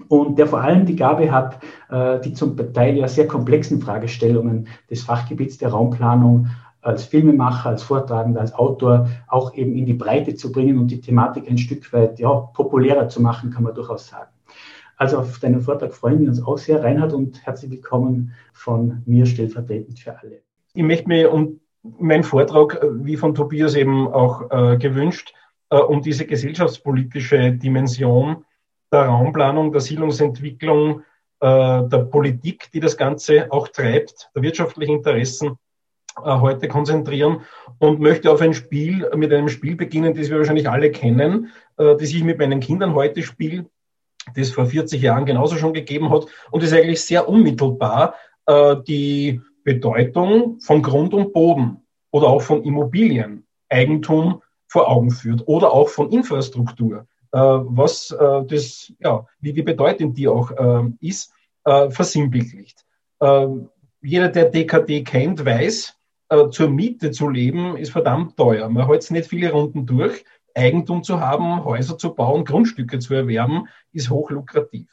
und 0.08 0.38
der 0.38 0.46
vor 0.46 0.60
allem 0.60 0.86
die 0.86 0.96
Gabe 0.96 1.30
hat, 1.30 1.62
äh, 1.90 2.20
die 2.20 2.32
zum 2.32 2.56
Teil 2.72 2.96
ja 2.96 3.08
sehr 3.08 3.26
komplexen 3.26 3.80
Fragestellungen 3.80 4.68
des 4.90 5.02
Fachgebiets 5.02 5.58
der 5.58 5.70
Raumplanung 5.70 6.48
als 6.82 7.04
Filmemacher, 7.04 7.70
als 7.70 7.82
Vortragender, 7.82 8.40
als 8.40 8.54
Autor 8.54 9.08
auch 9.26 9.54
eben 9.54 9.74
in 9.74 9.86
die 9.86 9.94
Breite 9.94 10.36
zu 10.36 10.52
bringen 10.52 10.78
und 10.78 10.88
die 10.88 11.00
Thematik 11.00 11.50
ein 11.50 11.58
Stück 11.58 11.92
weit 11.92 12.20
ja, 12.20 12.32
populärer 12.32 13.08
zu 13.08 13.20
machen, 13.20 13.50
kann 13.50 13.64
man 13.64 13.74
durchaus 13.74 14.06
sagen. 14.06 14.30
Also 14.96 15.18
auf 15.18 15.38
deinen 15.40 15.60
Vortrag 15.60 15.92
freuen 15.92 16.20
wir 16.20 16.28
uns 16.28 16.42
auch 16.42 16.56
sehr. 16.56 16.82
Reinhard 16.82 17.12
und 17.12 17.44
herzlich 17.44 17.70
willkommen 17.70 18.32
von 18.52 19.02
mir 19.04 19.26
stellvertretend 19.26 19.98
für 19.98 20.18
alle. 20.18 20.45
Ich 20.76 20.82
möchte 20.82 21.08
mir 21.08 21.32
um 21.32 21.60
meinen 21.98 22.22
Vortrag, 22.22 22.78
wie 22.82 23.16
von 23.16 23.34
Tobias 23.34 23.74
eben 23.74 24.08
auch 24.08 24.50
äh, 24.50 24.76
gewünscht, 24.76 25.32
äh, 25.70 25.76
um 25.76 26.02
diese 26.02 26.26
gesellschaftspolitische 26.26 27.52
Dimension 27.52 28.44
der 28.92 29.06
Raumplanung, 29.06 29.72
der 29.72 29.80
Siedlungsentwicklung, 29.80 31.00
äh, 31.40 31.82
der 31.88 32.06
Politik, 32.10 32.70
die 32.74 32.80
das 32.80 32.98
Ganze 32.98 33.50
auch 33.50 33.68
treibt, 33.68 34.30
der 34.34 34.42
wirtschaftlichen 34.42 34.96
Interessen 34.96 35.56
äh, 36.22 36.38
heute 36.40 36.68
konzentrieren 36.68 37.40
und 37.78 38.00
möchte 38.00 38.30
auf 38.30 38.42
ein 38.42 38.52
Spiel, 38.52 39.10
mit 39.16 39.32
einem 39.32 39.48
Spiel 39.48 39.76
beginnen, 39.76 40.12
das 40.14 40.28
wir 40.28 40.36
wahrscheinlich 40.36 40.68
alle 40.68 40.90
kennen, 40.90 41.52
äh, 41.78 41.96
das 41.96 42.02
ich 42.02 42.22
mit 42.22 42.38
meinen 42.38 42.60
Kindern 42.60 42.94
heute 42.94 43.22
spiele 43.22 43.64
das 44.34 44.50
vor 44.50 44.66
40 44.66 45.00
Jahren 45.00 45.24
genauso 45.24 45.56
schon 45.56 45.72
gegeben 45.72 46.10
hat 46.10 46.26
und 46.50 46.62
ist 46.62 46.74
eigentlich 46.74 47.00
sehr 47.00 47.28
unmittelbar 47.28 48.14
äh, 48.46 48.76
die 48.86 49.40
Bedeutung 49.66 50.60
von 50.60 50.80
Grund 50.80 51.12
und 51.12 51.32
Boden 51.32 51.82
oder 52.12 52.28
auch 52.28 52.40
von 52.40 52.62
Immobilien, 52.62 53.44
Eigentum 53.68 54.40
vor 54.68 54.88
Augen 54.88 55.10
führt 55.10 55.42
oder 55.46 55.72
auch 55.72 55.88
von 55.88 56.10
Infrastruktur, 56.12 57.06
äh, 57.32 57.38
was 57.38 58.12
äh, 58.12 58.44
das, 58.46 58.92
ja, 59.00 59.26
wie, 59.40 59.56
wie 59.56 59.62
bedeutend 59.62 60.16
die 60.16 60.28
auch 60.28 60.52
äh, 60.52 60.84
ist, 61.00 61.32
äh, 61.64 61.90
versinnbildlicht. 61.90 62.84
Äh, 63.18 63.48
jeder, 64.02 64.28
der 64.28 64.50
DKD 64.50 65.02
kennt, 65.02 65.44
weiß, 65.44 65.92
zur 66.50 66.68
Miete 66.68 67.12
zu 67.12 67.28
leben 67.28 67.76
ist 67.76 67.92
verdammt 67.92 68.36
teuer. 68.36 68.68
Man 68.68 68.88
hält 68.88 69.08
nicht 69.12 69.28
viele 69.28 69.52
Runden 69.52 69.86
durch. 69.86 70.24
Eigentum 70.54 71.04
zu 71.04 71.20
haben, 71.20 71.64
Häuser 71.64 71.98
zu 71.98 72.14
bauen, 72.14 72.44
Grundstücke 72.44 72.98
zu 72.98 73.14
erwerben, 73.14 73.68
ist 73.92 74.10
hochlukrativ. 74.10 74.88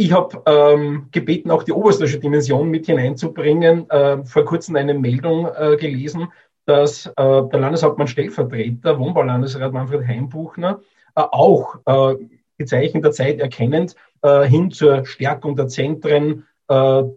Ich 0.00 0.12
habe 0.12 0.42
ähm, 0.46 1.08
gebeten, 1.10 1.50
auch 1.50 1.62
die 1.62 1.72
oberste 1.72 2.06
Dimension 2.06 2.70
mit 2.70 2.86
hineinzubringen. 2.86 3.90
Äh, 3.90 4.24
vor 4.24 4.46
kurzem 4.46 4.76
eine 4.76 4.94
Meldung 4.94 5.46
äh, 5.46 5.76
gelesen, 5.76 6.28
dass 6.64 7.04
äh, 7.04 7.12
der 7.16 7.60
Landeshauptmann 7.60 8.06
Stellvertreter, 8.06 8.98
Wohnbaulandesrat 8.98 9.74
Manfred 9.74 10.08
Heimbuchner, 10.08 10.80
äh, 11.16 11.20
auch 11.20 11.74
äh, 11.84 12.16
die 12.58 12.64
Zeichen 12.64 13.02
der 13.02 13.10
Zeit 13.10 13.40
erkennend 13.40 13.94
äh, 14.22 14.44
hin 14.44 14.70
zur 14.70 15.04
Stärkung 15.04 15.54
der 15.54 15.68
Zentren, 15.68 16.44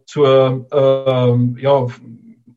zur 0.05 0.65
ja, 0.71 1.87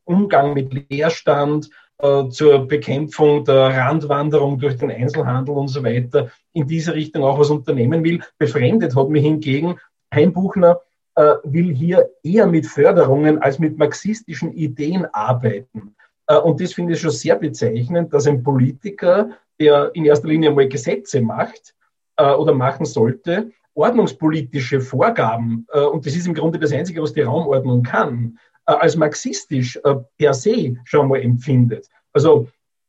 Umgang 0.03 0.53
mit 0.55 0.89
Leerstand, 0.89 1.69
äh, 1.99 2.27
zur 2.29 2.67
Bekämpfung 2.67 3.43
der 3.45 3.69
Randwanderung 3.75 4.59
durch 4.59 4.77
den 4.77 4.91
Einzelhandel 4.91 5.55
und 5.55 5.67
so 5.67 5.83
weiter 5.83 6.31
in 6.53 6.67
diese 6.67 6.93
Richtung 6.93 7.23
auch 7.23 7.39
was 7.39 7.49
unternehmen 7.49 8.03
will. 8.03 8.21
Befremdet 8.37 8.95
hat 8.95 9.09
mich 9.09 9.23
hingegen 9.23 9.79
Heimbuchner 10.13 10.81
äh, 11.15 11.35
will 11.43 11.73
hier 11.73 12.09
eher 12.23 12.47
mit 12.47 12.65
Förderungen 12.67 13.39
als 13.41 13.59
mit 13.59 13.77
marxistischen 13.77 14.51
Ideen 14.53 15.05
arbeiten. 15.13 15.95
Äh, 16.27 16.37
und 16.37 16.61
das 16.61 16.73
finde 16.73 16.93
ich 16.93 17.01
schon 17.01 17.11
sehr 17.11 17.35
bezeichnend, 17.35 18.13
dass 18.13 18.27
ein 18.27 18.43
Politiker, 18.43 19.31
der 19.59 19.91
in 19.93 20.05
erster 20.05 20.27
Linie 20.27 20.51
mal 20.51 20.67
Gesetze 20.67 21.21
macht 21.21 21.73
äh, 22.17 22.31
oder 22.31 22.53
machen 22.53 22.85
sollte, 22.85 23.51
ordnungspolitische 23.73 24.81
Vorgaben, 24.81 25.65
äh, 25.71 25.79
und 25.81 26.05
das 26.05 26.15
ist 26.15 26.27
im 26.27 26.33
Grunde 26.33 26.59
das 26.59 26.71
Einzige, 26.71 27.01
was 27.01 27.13
die 27.13 27.21
Raumordnung 27.21 27.83
kann, 27.83 28.37
äh, 28.65 28.73
als 28.73 28.95
marxistisch 28.95 29.79
äh, 29.83 29.95
per 30.17 30.33
se 30.33 30.75
schon 30.83 31.07
mal 31.07 31.21
empfindet. 31.21 31.87
Also 32.13 32.47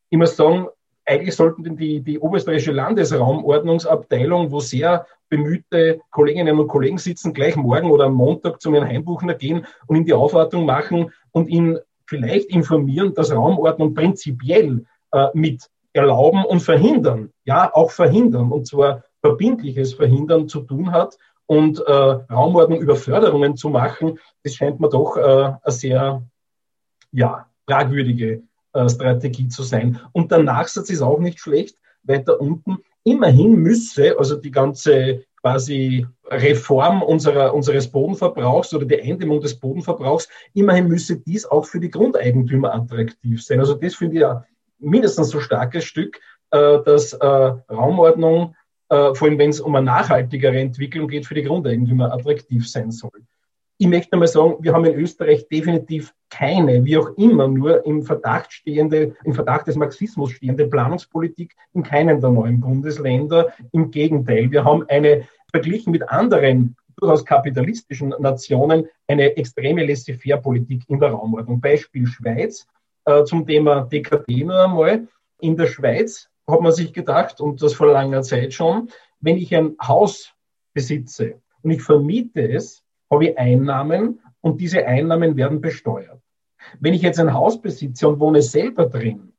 ich 0.09 0.17
muss 0.17 0.35
sagen, 0.35 0.67
eigentlich 1.05 1.35
sollten 1.35 1.75
die, 1.77 2.01
die 2.01 2.19
oberösterreichische 2.19 2.71
Landesraumordnungsabteilung, 2.71 4.51
wo 4.51 4.59
sehr 4.59 5.07
bemühte 5.29 6.01
Kolleginnen 6.11 6.59
und 6.59 6.67
Kollegen 6.67 6.97
sitzen, 6.97 7.33
gleich 7.33 7.55
morgen 7.55 7.91
oder 7.91 8.05
am 8.05 8.15
Montag 8.15 8.61
zu 8.61 8.73
Herrn 8.73 8.87
Heimbuchner 8.87 9.35
gehen 9.35 9.65
und 9.87 9.95
ihm 9.95 10.05
die 10.05 10.13
Aufwartung 10.13 10.65
machen 10.65 11.11
und 11.31 11.47
ihn 11.49 11.77
vielleicht 12.05 12.49
informieren, 12.49 13.13
dass 13.13 13.31
Raumordnung 13.31 13.93
prinzipiell 13.93 14.85
äh, 15.11 15.27
mit 15.33 15.69
erlauben 15.93 16.43
und 16.45 16.61
verhindern, 16.61 17.31
ja, 17.45 17.73
auch 17.73 17.91
verhindern, 17.91 18.51
und 18.51 18.67
zwar 18.67 19.03
verbindliches 19.21 19.93
Verhindern 19.93 20.47
zu 20.47 20.61
tun 20.61 20.91
hat 20.91 21.17
und 21.45 21.79
äh, 21.79 21.91
Raumordnung 21.91 22.79
über 22.79 22.95
Förderungen 22.95 23.57
zu 23.57 23.69
machen, 23.69 24.19
das 24.43 24.55
scheint 24.55 24.79
mir 24.79 24.89
doch 24.89 25.17
äh, 25.17 25.21
eine 25.21 25.59
sehr 25.65 26.23
ja, 27.11 27.47
fragwürdige 27.67 28.43
äh, 28.73 28.89
Strategie 28.89 29.47
zu 29.47 29.63
sein. 29.63 29.99
Und 30.11 30.31
der 30.31 30.43
Nachsatz 30.43 30.89
ist 30.89 31.01
auch 31.01 31.19
nicht 31.19 31.39
schlecht, 31.39 31.77
weiter 32.03 32.39
unten. 32.39 32.77
Immerhin 33.09 33.55
müsse, 33.55 34.17
also 34.19 34.35
die 34.35 34.51
ganze 34.51 35.25
quasi 35.41 36.05
Reform 36.25 37.01
unserer, 37.01 37.53
unseres 37.53 37.87
Bodenverbrauchs 37.91 38.73
oder 38.73 38.85
die 38.85 39.01
Eindämmung 39.01 39.41
des 39.41 39.59
Bodenverbrauchs, 39.59 40.27
immerhin 40.53 40.87
müsse 40.87 41.17
dies 41.17 41.45
auch 41.45 41.65
für 41.65 41.79
die 41.79 41.89
Grundeigentümer 41.89 42.73
attraktiv 42.73 43.43
sein. 43.43 43.59
Also 43.59 43.73
das 43.73 43.95
finde 43.95 44.15
ich 44.15 44.21
ja 44.21 44.45
mindestens 44.77 45.29
so 45.29 45.39
starkes 45.39 45.85
Stück, 45.85 46.19
äh, 46.51 46.79
dass 46.83 47.13
äh, 47.13 47.25
Raumordnung, 47.25 48.55
äh, 48.89 49.13
vor 49.15 49.27
allem 49.27 49.39
wenn 49.39 49.49
es 49.49 49.59
um 49.59 49.75
eine 49.75 49.85
nachhaltigere 49.85 50.59
Entwicklung 50.59 51.07
geht, 51.07 51.25
für 51.25 51.35
die 51.35 51.43
Grundeigentümer 51.43 52.13
attraktiv 52.13 52.69
sein 52.69 52.91
soll. 52.91 53.23
Ich 53.81 53.87
möchte 53.87 54.17
mal 54.17 54.27
sagen, 54.27 54.57
wir 54.59 54.73
haben 54.73 54.83
in 54.83 54.99
Österreich 54.99 55.47
definitiv 55.47 56.13
keine, 56.29 56.83
wie 56.83 56.97
auch 56.97 57.15
immer, 57.15 57.47
nur 57.47 57.85
im 57.85 58.03
Verdacht 58.03 58.51
stehende, 58.51 59.15
im 59.23 59.33
Verdacht 59.33 59.67
des 59.67 59.77
Marxismus 59.77 60.33
stehende 60.33 60.67
Planungspolitik 60.67 61.55
in 61.73 61.81
keinem 61.81 62.19
der 62.19 62.29
neuen 62.29 62.59
Bundesländer. 62.59 63.53
Im 63.71 63.89
Gegenteil, 63.89 64.51
wir 64.51 64.65
haben 64.65 64.83
eine, 64.89 65.29
verglichen 65.49 65.91
mit 65.91 66.09
anderen 66.09 66.75
durchaus 66.97 67.23
kapitalistischen 67.23 68.09
Nationen, 68.19 68.85
eine 69.07 69.37
extreme 69.37 69.85
Laissez-faire-Politik 69.85 70.83
in 70.89 70.99
der 70.99 71.11
Raumordnung. 71.11 71.61
Beispiel 71.61 72.05
Schweiz 72.05 72.67
äh, 73.05 73.23
zum 73.23 73.47
Thema 73.47 73.83
DKT 73.85 74.27
nur 74.43 74.61
einmal. 74.61 75.07
In 75.39 75.55
der 75.55 75.67
Schweiz 75.67 76.29
hat 76.45 76.59
man 76.59 76.73
sich 76.73 76.91
gedacht, 76.91 77.39
und 77.39 77.61
das 77.61 77.75
vor 77.75 77.87
langer 77.87 78.23
Zeit 78.23 78.53
schon, 78.53 78.89
wenn 79.21 79.37
ich 79.37 79.55
ein 79.55 79.77
Haus 79.81 80.33
besitze 80.73 81.35
und 81.61 81.71
ich 81.71 81.81
vermiete 81.81 82.41
es, 82.41 82.83
habe 83.09 83.25
ich 83.25 83.37
Einnahmen 83.37 84.19
und 84.41 84.61
diese 84.61 84.85
Einnahmen 84.85 85.35
werden 85.35 85.61
besteuert. 85.61 86.21
Wenn 86.79 86.93
ich 86.93 87.01
jetzt 87.01 87.19
ein 87.19 87.33
Haus 87.33 87.61
besitze 87.61 88.07
und 88.07 88.19
wohne 88.19 88.41
selber 88.41 88.85
drin, 88.85 89.33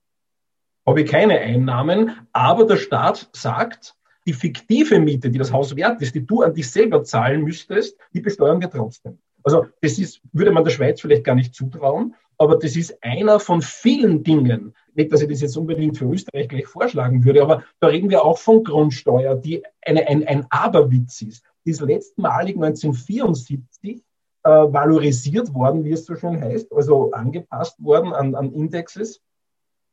habe 0.87 1.03
ich 1.03 1.11
keine 1.11 1.39
Einnahmen, 1.39 2.13
aber 2.33 2.67
der 2.67 2.77
Staat 2.77 3.29
sagt, 3.33 3.95
die 4.27 4.33
fiktive 4.33 4.99
Miete, 4.99 5.31
die 5.31 5.39
das 5.39 5.53
Haus 5.53 5.77
wert 5.77 6.01
ist, 6.03 6.15
die 6.15 6.27
du 6.27 6.43
an 6.43 6.55
dich 6.55 6.71
selber 6.71 7.05
zahlen 7.05 7.43
müsstest, 7.43 7.97
die 8.13 8.21
besteuern 8.21 8.61
wir 8.61 8.71
trotzdem. 8.71 9.19
Also 9.43 9.67
das 9.81 9.99
ist, 9.99 10.21
würde 10.33 10.51
man 10.51 10.65
der 10.65 10.71
Schweiz 10.71 11.01
vielleicht 11.01 11.25
gar 11.25 11.35
nicht 11.35 11.55
zutrauen, 11.55 12.15
aber 12.37 12.57
das 12.57 12.77
ist 12.77 13.03
einer 13.03 13.41
von 13.41 13.63
vielen 13.63 14.23
Dingen. 14.23 14.75
Nicht, 14.95 15.13
dass 15.13 15.23
ich 15.23 15.29
das 15.29 15.41
jetzt 15.41 15.57
unbedingt 15.57 15.97
für 15.97 16.07
Österreich 16.07 16.49
gleich 16.49 16.67
vorschlagen 16.67 17.25
würde, 17.25 17.43
aber 17.43 17.65
da 17.81 17.89
reden 17.89 18.11
wir 18.11 18.25
auch 18.25 18.39
von 18.39 18.65
Grundsteuer, 18.65 19.35
die 19.37 19.63
eine, 19.83 20.07
ein, 20.09 20.27
ein 20.27 20.47
Aberwitz 20.51 21.23
ist. 21.23 21.45
Ist 21.65 21.81
letztmalig 21.81 22.57
1974 22.57 24.03
äh, 24.43 24.49
valorisiert 24.49 25.53
worden, 25.53 25.85
wie 25.85 25.93
es 25.93 26.07
so 26.07 26.17
schön 26.17 26.41
heißt, 26.41 26.73
also 26.73 27.11
angepasst 27.13 27.83
worden 27.83 28.13
an, 28.13 28.35
an 28.35 28.53
Indexes, 28.53 29.21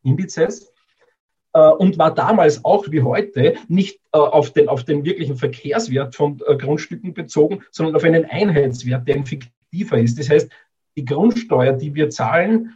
Indizes 0.04 0.72
äh, 1.54 1.70
und 1.70 1.98
war 1.98 2.14
damals 2.14 2.64
auch 2.64 2.86
wie 2.90 3.02
heute 3.02 3.56
nicht 3.68 4.00
äh, 4.14 4.18
auf, 4.18 4.52
den, 4.52 4.70
auf 4.70 4.84
den 4.84 5.04
wirklichen 5.06 5.38
Verkehrswert 5.38 6.16
von 6.16 6.40
äh, 6.46 6.56
Grundstücken 6.56 7.14
bezogen, 7.14 7.64
sondern 7.72 7.96
auf 7.96 8.04
einen 8.04 8.26
Einheitswert, 8.26 9.08
der 9.08 9.16
ein 9.16 9.26
fiktiver 9.26 9.98
ist. 9.98 10.20
Das 10.20 10.30
heißt, 10.30 10.50
die 10.96 11.06
Grundsteuer, 11.06 11.74
die 11.74 11.94
wir 11.94 12.10
zahlen, 12.10 12.74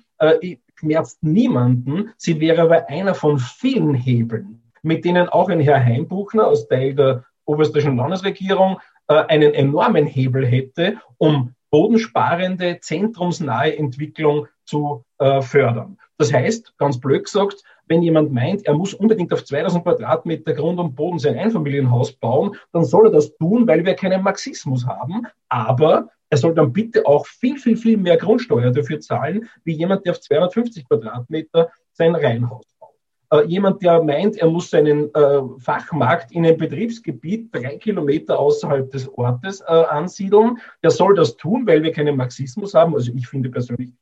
schmerzt 0.76 1.24
niemanden. 1.24 2.12
Sie 2.18 2.40
wäre 2.40 2.62
aber 2.62 2.88
einer 2.88 3.16
von 3.16 3.40
vielen 3.40 3.96
Hebeln, 3.96 4.62
mit 4.84 5.06
denen 5.06 5.28
auch 5.28 5.50
ein 5.50 5.60
Herr 5.60 5.84
Heimbuchner 5.84 6.46
aus 6.46 6.68
Teil 6.68 6.94
der 6.94 7.26
oberösterreichischen 7.46 7.98
Landesregierung 7.98 8.80
einen 9.08 9.54
enormen 9.54 10.06
Hebel 10.06 10.46
hätte, 10.46 10.98
um 11.18 11.54
bodensparende, 11.70 12.80
zentrumsnahe 12.80 13.78
Entwicklung 13.78 14.48
zu 14.66 15.04
äh, 15.18 15.42
fördern. 15.42 15.98
Das 16.18 16.32
heißt, 16.32 16.78
ganz 16.78 17.00
blöd 17.00 17.24
gesagt, 17.24 17.64
wenn 17.88 18.04
jemand 18.04 18.32
meint, 18.32 18.66
er 18.66 18.74
muss 18.74 18.94
unbedingt 18.94 19.34
auf 19.34 19.44
2000 19.44 19.84
Quadratmeter 19.84 20.54
Grund 20.54 20.80
und 20.80 20.96
Boden 20.96 21.20
sein 21.20 21.38
Einfamilienhaus 21.38 22.14
bauen, 22.14 22.56
dann 22.72 22.86
soll 22.86 23.08
er 23.08 23.12
das 23.12 23.36
tun, 23.38 23.68
weil 23.68 23.84
wir 23.86 23.96
keinen 23.96 24.22
Marxismus 24.22 24.86
haben. 24.86 25.28
Aber 25.50 26.10
er 26.30 26.38
soll 26.38 26.54
dann 26.54 26.72
bitte 26.72 27.06
auch 27.06 27.26
viel, 27.26 27.58
viel, 27.58 27.76
viel 27.76 27.98
mehr 27.98 28.18
Grundsteuer 28.18 28.72
dafür 28.72 29.00
zahlen, 29.00 29.50
wie 29.64 29.74
jemand, 29.74 30.06
der 30.06 30.14
auf 30.14 30.22
250 30.22 30.88
Quadratmeter 30.88 31.70
sein 31.92 32.16
Reihenhaus. 32.16 32.71
Jemand, 33.46 33.82
der 33.82 34.04
meint, 34.04 34.36
er 34.36 34.50
muss 34.50 34.70
seinen 34.70 35.14
äh, 35.16 35.42
Fachmarkt 35.60 36.34
in 36.34 36.46
einem 36.46 36.58
Betriebsgebiet 36.58 37.56
drei 37.56 37.78
Kilometer 37.78 38.38
außerhalb 38.38 38.92
des 38.92 39.08
Ortes 39.18 39.62
äh, 39.62 39.72
ansiedeln, 39.72 40.58
der 40.84 40.92
soll 40.92 41.16
das 41.16 41.38
tun, 41.38 41.66
weil 41.66 41.82
wir 41.82 41.94
keinen 41.94 42.18
Marxismus 42.18 42.74
haben. 42.74 42.94
Also 42.94 43.14
ich 43.16 43.28
finde 43.28 43.50
persönlich 43.50 43.94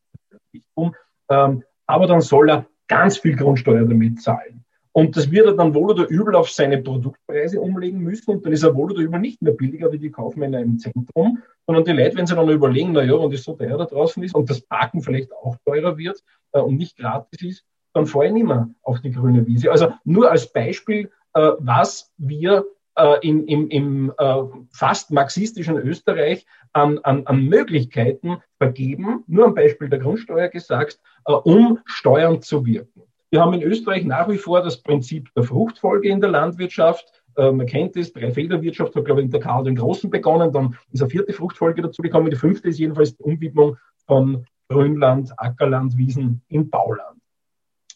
nicht 0.51 0.65
um. 0.73 0.95
Ähm, 1.29 1.63
aber 1.85 2.07
dann 2.07 2.21
soll 2.21 2.49
er 2.49 2.65
ganz 2.87 3.17
viel 3.17 3.35
Grundsteuer 3.35 3.85
damit 3.85 4.21
zahlen. 4.21 4.65
Und 4.91 5.15
das 5.15 5.29
wird 5.29 5.45
er 5.45 5.53
dann 5.53 5.73
wohl 5.73 5.91
oder 5.91 6.07
übel 6.09 6.35
auf 6.35 6.49
seine 6.49 6.79
Produktpreise 6.79 7.61
umlegen 7.61 7.99
müssen 7.99 8.31
und 8.31 8.45
dann 8.45 8.51
ist 8.51 8.63
er 8.63 8.75
wohl 8.75 8.91
oder 8.91 9.01
übel 9.01 9.19
nicht 9.19 9.41
mehr 9.41 9.53
billiger 9.53 9.91
wie 9.91 9.99
die 9.99 10.09
Kaufmänner 10.09 10.59
im 10.59 10.79
Zentrum, 10.79 11.37
sondern 11.67 11.85
die 11.85 11.91
Leute, 11.91 12.17
wenn 12.17 12.25
sie 12.25 12.35
dann 12.35 12.49
überlegen, 12.49 12.91
na 12.93 13.03
ja, 13.03 13.13
und 13.13 13.33
es 13.33 13.43
so 13.43 13.53
teuer 13.53 13.77
da 13.77 13.85
draußen 13.85 14.23
ist 14.23 14.33
und 14.33 14.49
das 14.49 14.61
Parken 14.61 15.01
vielleicht 15.01 15.31
auch 15.31 15.55
teurer 15.63 15.97
wird 15.97 16.21
äh, 16.53 16.59
und 16.59 16.77
nicht 16.77 16.97
gratis 16.97 17.41
ist, 17.41 17.65
dann 17.93 18.05
fahre 18.05 18.27
ich 18.27 18.33
nicht 18.33 18.47
mehr 18.47 18.69
auf 18.83 19.01
die 19.01 19.11
grüne 19.11 19.45
Wiese. 19.47 19.71
Also 19.71 19.93
nur 20.03 20.31
als 20.31 20.51
Beispiel, 20.51 21.09
äh, 21.33 21.51
was 21.59 22.11
wir 22.17 22.65
äh, 22.95 23.27
in, 23.27 23.45
im, 23.47 23.69
im 23.69 24.13
äh, 24.17 24.35
fast 24.71 25.11
marxistischen 25.11 25.77
Österreich 25.77 26.45
an, 26.73 26.99
an, 26.99 27.25
an 27.25 27.45
Möglichkeiten 27.45 28.37
vergeben, 28.57 29.23
nur 29.27 29.45
am 29.45 29.55
Beispiel 29.55 29.89
der 29.89 29.99
Grundsteuer 29.99 30.49
gesagt, 30.49 30.99
äh, 31.25 31.31
um 31.31 31.79
Steuern 31.85 32.41
zu 32.41 32.65
wirken. 32.65 33.03
Wir 33.31 33.41
haben 33.41 33.53
in 33.53 33.61
Österreich 33.61 34.05
nach 34.05 34.27
wie 34.27 34.37
vor 34.37 34.61
das 34.61 34.81
Prinzip 34.81 35.33
der 35.35 35.43
Fruchtfolge 35.43 36.09
in 36.09 36.19
der 36.19 36.31
Landwirtschaft. 36.31 37.23
Äh, 37.37 37.51
man 37.51 37.67
kennt 37.67 37.95
es, 37.95 38.11
Dreifelderwirtschaft 38.11 38.95
hat, 38.95 39.05
glaube 39.05 39.21
ich, 39.21 39.25
in 39.25 39.31
der 39.31 39.39
Karl 39.39 39.63
den 39.63 39.75
Großen 39.75 40.09
begonnen, 40.09 40.51
dann 40.51 40.75
ist 40.91 41.01
eine 41.01 41.09
vierte 41.09 41.33
Fruchtfolge 41.33 41.81
dazu 41.81 42.01
gekommen. 42.01 42.29
Die 42.29 42.35
fünfte 42.35 42.69
ist 42.69 42.79
jedenfalls 42.79 43.15
die 43.15 43.23
Umwidmung 43.23 43.77
von 44.07 44.45
Grünland, 44.67 45.31
Ackerland, 45.37 45.97
Wiesen 45.97 46.41
in 46.47 46.69
Bauland. 46.69 47.18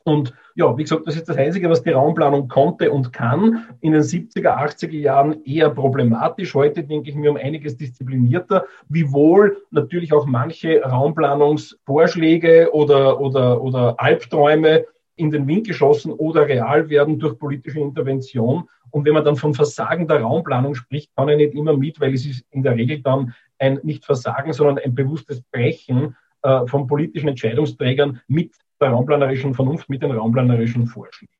Und 0.06 0.34
ja, 0.56 0.78
wie 0.78 0.84
gesagt, 0.84 1.08
das 1.08 1.16
ist 1.16 1.30
das 1.30 1.38
Einzige, 1.38 1.70
was 1.70 1.82
die 1.82 1.92
Raumplanung 1.92 2.48
konnte 2.48 2.92
und 2.92 3.14
kann. 3.14 3.68
In 3.80 3.94
den 3.94 4.02
70er, 4.02 4.58
80er 4.58 4.98
Jahren 4.98 5.44
eher 5.46 5.70
problematisch. 5.70 6.54
Heute 6.54 6.84
denke 6.84 7.10
ich 7.10 7.16
mir 7.16 7.32
um 7.32 7.38
einiges 7.38 7.78
disziplinierter, 7.78 8.66
wiewohl 8.90 9.58
natürlich 9.72 10.14
auch 10.14 10.26
manche 10.26 10.82
Raumplanungsvorschläge 10.84 12.74
oder, 12.74 13.20
oder, 13.20 13.62
oder 13.62 13.96
Albträume 13.98 14.86
in 15.16 15.32
den 15.32 15.48
Wind 15.48 15.68
geschossen 15.68 16.12
oder 16.12 16.48
real 16.48 16.90
werden 16.90 17.20
durch 17.20 17.38
politische 17.40 17.80
Intervention. 17.80 18.68
Und 18.92 19.06
wenn 19.06 19.14
man 19.14 19.24
dann 19.24 19.36
von 19.38 19.54
Versagen 19.54 20.08
der 20.08 20.22
Raumplanung 20.22 20.76
spricht, 20.76 21.16
kann 21.16 21.30
er 21.30 21.38
nicht 21.38 21.56
immer 21.56 21.78
mit, 21.78 22.00
weil 22.00 22.14
es 22.14 22.26
ist 22.26 22.46
in 22.52 22.62
der 22.62 22.76
Regel 22.76 23.02
dann 23.02 23.34
ein 23.58 23.80
nicht 23.84 24.06
Versagen, 24.06 24.54
sondern 24.54 24.80
ein 24.80 24.94
bewusstes 24.94 25.42
Brechen 25.42 26.16
äh, 26.42 26.68
von 26.68 26.88
politischen 26.88 27.30
Entscheidungsträgern 27.30 28.22
mit 28.28 28.52
der 28.84 28.92
raumplanerischen 28.92 29.54
Vernunft, 29.54 29.90
mit 29.90 30.02
den 30.02 30.12
raumplanerischen 30.12 30.88
Vorschlägen. 30.88 31.34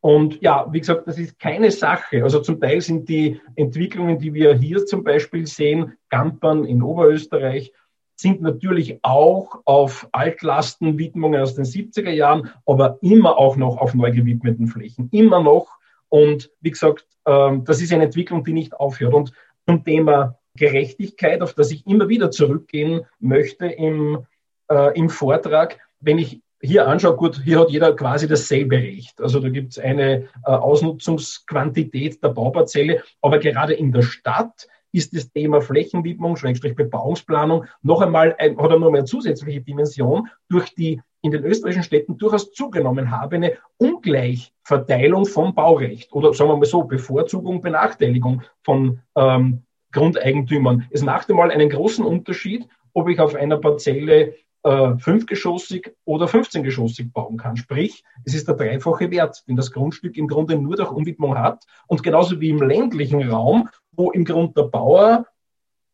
Und 0.00 0.40
ja, 0.40 0.66
wie 0.70 0.78
gesagt, 0.78 1.08
das 1.08 1.18
ist 1.18 1.38
keine 1.38 1.70
Sache. 1.70 2.22
Also 2.22 2.40
zum 2.40 2.60
Teil 2.60 2.80
sind 2.80 3.08
die 3.08 3.40
Entwicklungen, 3.56 4.18
die 4.18 4.32
wir 4.32 4.54
hier 4.54 4.86
zum 4.86 5.02
Beispiel 5.02 5.46
sehen, 5.46 5.94
Gampern 6.08 6.64
in 6.64 6.82
Oberösterreich, 6.82 7.72
sind 8.14 8.42
natürlich 8.42 8.98
auch 9.02 9.60
auf 9.64 10.08
Altlastenwidmungen 10.12 11.40
aus 11.40 11.54
den 11.54 11.64
70er 11.64 12.10
Jahren, 12.10 12.50
aber 12.66 12.98
immer 13.00 13.38
auch 13.38 13.56
noch 13.56 13.78
auf 13.78 13.94
neu 13.94 14.10
gewidmeten 14.10 14.66
Flächen. 14.66 15.08
Immer 15.12 15.42
noch. 15.42 15.68
Und 16.08 16.50
wie 16.60 16.70
gesagt, 16.70 17.06
ähm, 17.26 17.64
das 17.64 17.80
ist 17.80 17.92
eine 17.92 18.04
Entwicklung, 18.04 18.42
die 18.44 18.52
nicht 18.52 18.74
aufhört. 18.74 19.14
Und 19.14 19.32
zum 19.66 19.84
Thema 19.84 20.38
Gerechtigkeit, 20.56 21.42
auf 21.42 21.54
das 21.54 21.70
ich 21.70 21.86
immer 21.86 22.08
wieder 22.08 22.30
zurückgehen 22.30 23.06
möchte 23.20 23.66
im, 23.66 24.26
äh, 24.68 24.98
im 24.98 25.10
Vortrag, 25.10 25.78
wenn 26.00 26.18
ich 26.18 26.40
hier 26.60 26.88
anschaue, 26.88 27.16
gut, 27.16 27.40
hier 27.44 27.60
hat 27.60 27.70
jeder 27.70 27.94
quasi 27.94 28.26
dasselbe 28.26 28.76
Recht. 28.76 29.20
Also 29.20 29.40
da 29.40 29.48
gibt 29.48 29.72
es 29.72 29.78
eine 29.78 30.24
äh, 30.44 30.50
Ausnutzungsquantität 30.50 32.22
der 32.22 32.30
Bauparzelle, 32.30 33.02
aber 33.22 33.38
gerade 33.38 33.74
in 33.74 33.92
der 33.92 34.02
Stadt 34.02 34.66
ist 34.92 35.14
das 35.14 35.30
Thema 35.30 35.60
Flächenwidmung, 35.60 36.36
Schrägstrich 36.36 36.74
Bebauungsplanung 36.74 37.66
noch 37.82 38.00
einmal, 38.00 38.34
ein, 38.38 38.58
hat 38.58 38.70
er 38.70 38.78
noch 38.78 38.88
eine 38.88 39.04
zusätzliche 39.04 39.60
Dimension 39.60 40.28
durch 40.48 40.74
die 40.74 41.00
in 41.20 41.32
den 41.32 41.44
österreichischen 41.44 41.82
Städten 41.82 42.16
durchaus 42.16 42.52
zugenommen 42.52 43.10
habende 43.10 43.58
Ungleichverteilung 43.78 45.26
vom 45.26 45.54
Baurecht 45.54 46.12
oder 46.12 46.32
sagen 46.32 46.50
wir 46.50 46.56
mal 46.56 46.64
so, 46.64 46.84
Bevorzugung, 46.84 47.60
Benachteiligung 47.60 48.42
von 48.62 49.00
ähm, 49.16 49.62
Grundeigentümern. 49.92 50.86
Es 50.90 51.02
macht 51.02 51.28
einmal 51.28 51.50
einen 51.50 51.70
großen 51.70 52.04
Unterschied, 52.04 52.68
ob 52.94 53.08
ich 53.08 53.20
auf 53.20 53.34
einer 53.34 53.56
Parzelle 53.56 54.34
äh, 54.64 54.96
fünfgeschossig 54.98 55.92
oder 56.04 56.26
15-geschossig 56.26 57.12
bauen 57.12 57.36
kann. 57.36 57.56
Sprich, 57.56 58.02
es 58.24 58.34
ist 58.34 58.48
der 58.48 58.56
dreifache 58.56 59.10
Wert, 59.10 59.44
den 59.46 59.56
das 59.56 59.72
Grundstück 59.72 60.16
im 60.16 60.28
Grunde 60.28 60.56
nur 60.56 60.76
durch 60.76 60.90
Umwidmung 60.90 61.38
hat. 61.38 61.64
Und 61.86 62.02
genauso 62.02 62.40
wie 62.40 62.50
im 62.50 62.62
ländlichen 62.62 63.28
Raum, 63.30 63.68
wo 63.92 64.10
im 64.10 64.24
Grunde 64.24 64.54
der 64.54 64.68
Bauer 64.68 65.26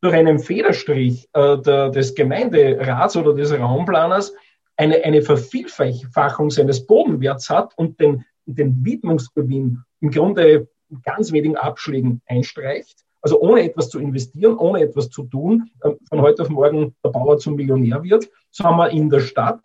durch 0.01 0.15
einen 0.15 0.39
Federstrich 0.39 1.29
äh, 1.33 1.59
der, 1.59 1.91
des 1.91 2.15
Gemeinderats 2.15 3.17
oder 3.17 3.35
des 3.35 3.53
Raumplaners 3.53 4.35
eine, 4.77 5.03
eine 5.05 5.23
Vervielfachung 5.23 6.51
seines 6.51 6.87
Bodenwerts 6.87 7.49
hat 7.49 7.73
und 7.77 8.01
den, 8.01 8.25
den 8.45 8.85
Widmungsgewinn 8.85 9.83
im 10.01 10.11
Grunde 10.11 10.69
ganz 11.03 11.33
wenigen 11.33 11.57
Abschlägen 11.57 12.23
einstreicht. 12.27 13.04
Also 13.25 13.41
ohne 13.41 13.63
etwas 13.63 13.89
zu 13.89 13.99
investieren, 13.99 14.59
ohne 14.59 14.83
etwas 14.83 15.09
zu 15.09 15.23
tun, 15.25 15.71
äh, 15.81 15.93
von 16.11 16.21
heute 16.21 16.43
auf 16.43 16.51
morgen 16.51 16.95
der 17.03 17.09
Bauer 17.09 17.39
zum 17.39 17.57
Millionär 17.57 18.03
wird. 18.03 18.29
So 18.51 18.65
haben 18.65 18.77
wir 18.77 18.91
in 18.91 19.09
der 19.09 19.21
Stadt 19.21 19.61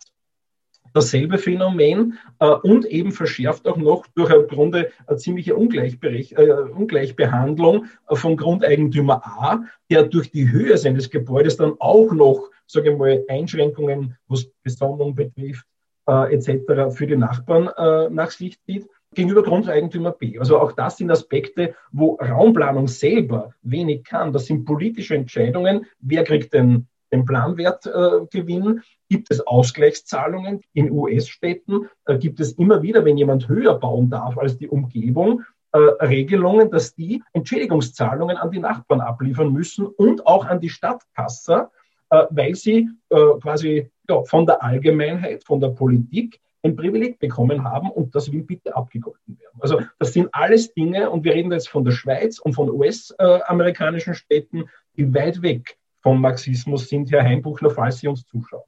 dasselbe 0.94 1.36
Phänomen 1.36 2.18
äh, 2.38 2.46
und 2.46 2.86
eben 2.86 3.12
verschärft 3.12 3.68
auch 3.68 3.76
noch 3.76 4.06
durch 4.14 4.30
im 4.30 4.48
Grunde 4.48 4.90
eine 5.06 5.18
ziemliche 5.18 5.54
Ungleichberech 5.54 6.32
äh, 6.32 6.52
Ungleichbehandlung 6.52 7.84
vom 8.10 8.38
Grundeigentümer 8.38 9.22
A, 9.26 9.64
der 9.90 10.04
durch 10.04 10.30
die 10.30 10.50
Höhe 10.50 10.78
seines 10.78 11.10
Gebäudes 11.10 11.58
dann 11.58 11.74
auch 11.80 12.12
noch, 12.12 12.48
sage 12.66 12.92
ich 12.92 12.96
mal, 12.96 13.22
Einschränkungen, 13.28 14.16
was 14.26 14.46
Besonnung 14.62 15.14
betrifft, 15.14 15.66
äh, 16.08 16.34
etc. 16.34 16.96
für 16.96 17.06
die 17.06 17.16
Nachbarn 17.16 17.68
äh, 17.76 18.08
nach 18.08 18.30
sich 18.30 18.58
zieht 18.62 18.88
gegenüber 19.14 19.42
Grundeigentümer 19.42 20.12
B. 20.12 20.38
Also 20.38 20.58
auch 20.58 20.72
das 20.72 20.96
sind 20.96 21.10
Aspekte, 21.10 21.74
wo 21.92 22.14
Raumplanung 22.14 22.88
selber 22.88 23.54
wenig 23.62 24.04
kann. 24.04 24.32
Das 24.32 24.46
sind 24.46 24.64
politische 24.64 25.16
Entscheidungen. 25.16 25.86
Wer 26.00 26.24
kriegt 26.24 26.52
den, 26.52 26.86
den 27.12 27.24
Planwertgewinn? 27.24 28.78
Äh, 28.78 28.80
gibt 29.08 29.30
es 29.30 29.44
Ausgleichszahlungen 29.46 30.60
in 30.74 30.90
US-Städten? 30.90 31.88
Äh, 32.06 32.18
gibt 32.18 32.38
es 32.40 32.52
immer 32.52 32.82
wieder, 32.82 33.04
wenn 33.04 33.18
jemand 33.18 33.48
höher 33.48 33.78
bauen 33.78 34.10
darf 34.10 34.38
als 34.38 34.58
die 34.58 34.68
Umgebung, 34.68 35.42
äh, 35.72 35.78
Regelungen, 35.78 36.70
dass 36.70 36.94
die 36.94 37.22
Entschädigungszahlungen 37.32 38.36
an 38.36 38.50
die 38.50 38.60
Nachbarn 38.60 39.00
abliefern 39.00 39.52
müssen 39.52 39.86
und 39.86 40.26
auch 40.26 40.44
an 40.44 40.60
die 40.60 40.68
Stadtkasse, 40.68 41.68
äh, 42.10 42.24
weil 42.30 42.54
sie 42.54 42.88
äh, 43.08 43.38
quasi 43.40 43.90
ja, 44.08 44.22
von 44.22 44.46
der 44.46 44.62
Allgemeinheit, 44.62 45.44
von 45.44 45.60
der 45.60 45.68
Politik 45.68 46.40
ein 46.62 46.76
Privileg 46.76 47.18
bekommen 47.18 47.64
haben 47.64 47.90
und 47.90 48.14
das 48.14 48.30
will 48.30 48.42
bitte 48.42 48.76
abgegolten 48.76 49.38
werden. 49.38 49.58
Also 49.60 49.80
das 49.98 50.12
sind 50.12 50.28
alles 50.32 50.72
Dinge 50.74 51.10
und 51.10 51.24
wir 51.24 51.34
reden 51.34 51.52
jetzt 51.52 51.68
von 51.68 51.84
der 51.84 51.92
Schweiz 51.92 52.38
und 52.38 52.52
von 52.52 52.70
US-amerikanischen 52.70 54.14
Städten, 54.14 54.64
die 54.96 55.12
weit 55.14 55.40
weg 55.42 55.78
vom 56.02 56.20
Marxismus 56.20 56.88
sind, 56.88 57.10
Herr 57.10 57.22
Heimbuchler, 57.22 57.70
falls 57.70 57.98
Sie 57.98 58.08
uns 58.08 58.24
zuschauen. 58.26 58.64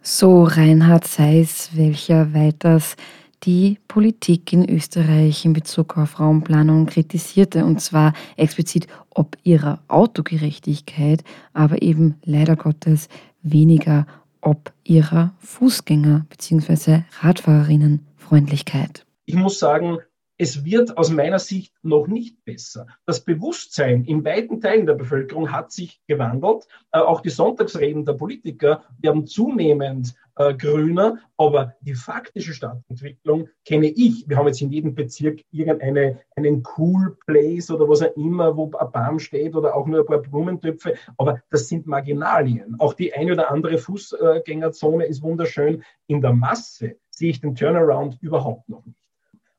So 0.00 0.44
Reinhard 0.44 1.06
Seiss, 1.06 1.70
welcher 1.74 2.34
weiters 2.34 2.96
die 3.44 3.78
Politik 3.88 4.52
in 4.52 4.68
Österreich 4.68 5.44
in 5.44 5.52
Bezug 5.52 5.96
auf 5.98 6.18
Raumplanung 6.18 6.86
kritisierte, 6.86 7.64
und 7.64 7.80
zwar 7.80 8.14
explizit 8.36 8.86
ob 9.10 9.36
ihrer 9.42 9.80
Autogerechtigkeit, 9.88 11.22
aber 11.52 11.82
eben 11.82 12.16
leider 12.24 12.56
Gottes 12.56 13.08
weniger 13.42 14.06
ob 14.44 14.72
ihrer 14.84 15.34
Fußgänger- 15.42 16.24
bzw. 16.28 17.02
Radfahrerinnenfreundlichkeit. 17.20 19.06
Ich 19.26 19.34
muss 19.34 19.58
sagen, 19.58 19.98
es 20.36 20.64
wird 20.64 20.96
aus 20.98 21.10
meiner 21.10 21.38
Sicht 21.38 21.74
noch 21.82 22.06
nicht 22.06 22.44
besser. 22.44 22.86
Das 23.06 23.20
Bewusstsein 23.20 24.04
in 24.04 24.24
weiten 24.24 24.60
Teilen 24.60 24.86
der 24.86 24.94
Bevölkerung 24.94 25.52
hat 25.52 25.70
sich 25.70 26.00
gewandelt. 26.06 26.66
Äh, 26.92 26.98
auch 26.98 27.20
die 27.20 27.30
Sonntagsreden 27.30 28.04
der 28.04 28.14
Politiker 28.14 28.82
werden 28.98 29.26
zunehmend 29.26 30.14
äh, 30.36 30.54
grüner, 30.54 31.18
aber 31.36 31.74
die 31.82 31.94
faktische 31.94 32.52
Stadtentwicklung 32.52 33.48
kenne 33.64 33.86
ich. 33.86 34.28
Wir 34.28 34.36
haben 34.36 34.48
jetzt 34.48 34.60
in 34.60 34.72
jedem 34.72 34.94
Bezirk 34.94 35.40
irgendeinen 35.52 36.18
einen 36.34 36.64
Cool 36.76 37.16
Place 37.26 37.70
oder 37.70 37.88
was 37.88 38.02
auch 38.02 38.16
immer, 38.16 38.56
wo 38.56 38.72
ein 38.72 38.92
Baum 38.92 39.18
steht 39.20 39.54
oder 39.54 39.76
auch 39.76 39.86
nur 39.86 40.00
ein 40.00 40.06
paar 40.06 40.18
Blumentöpfe, 40.18 40.94
aber 41.16 41.40
das 41.50 41.68
sind 41.68 41.86
Marginalien. 41.86 42.74
Auch 42.80 42.94
die 42.94 43.14
eine 43.14 43.32
oder 43.32 43.50
andere 43.50 43.78
Fußgängerzone 43.78 45.04
ist 45.04 45.22
wunderschön. 45.22 45.84
In 46.08 46.20
der 46.20 46.32
Masse 46.32 46.96
sehe 47.10 47.30
ich 47.30 47.40
den 47.40 47.54
Turnaround 47.54 48.18
überhaupt 48.20 48.68
noch 48.68 48.84
nicht. 48.84 49.03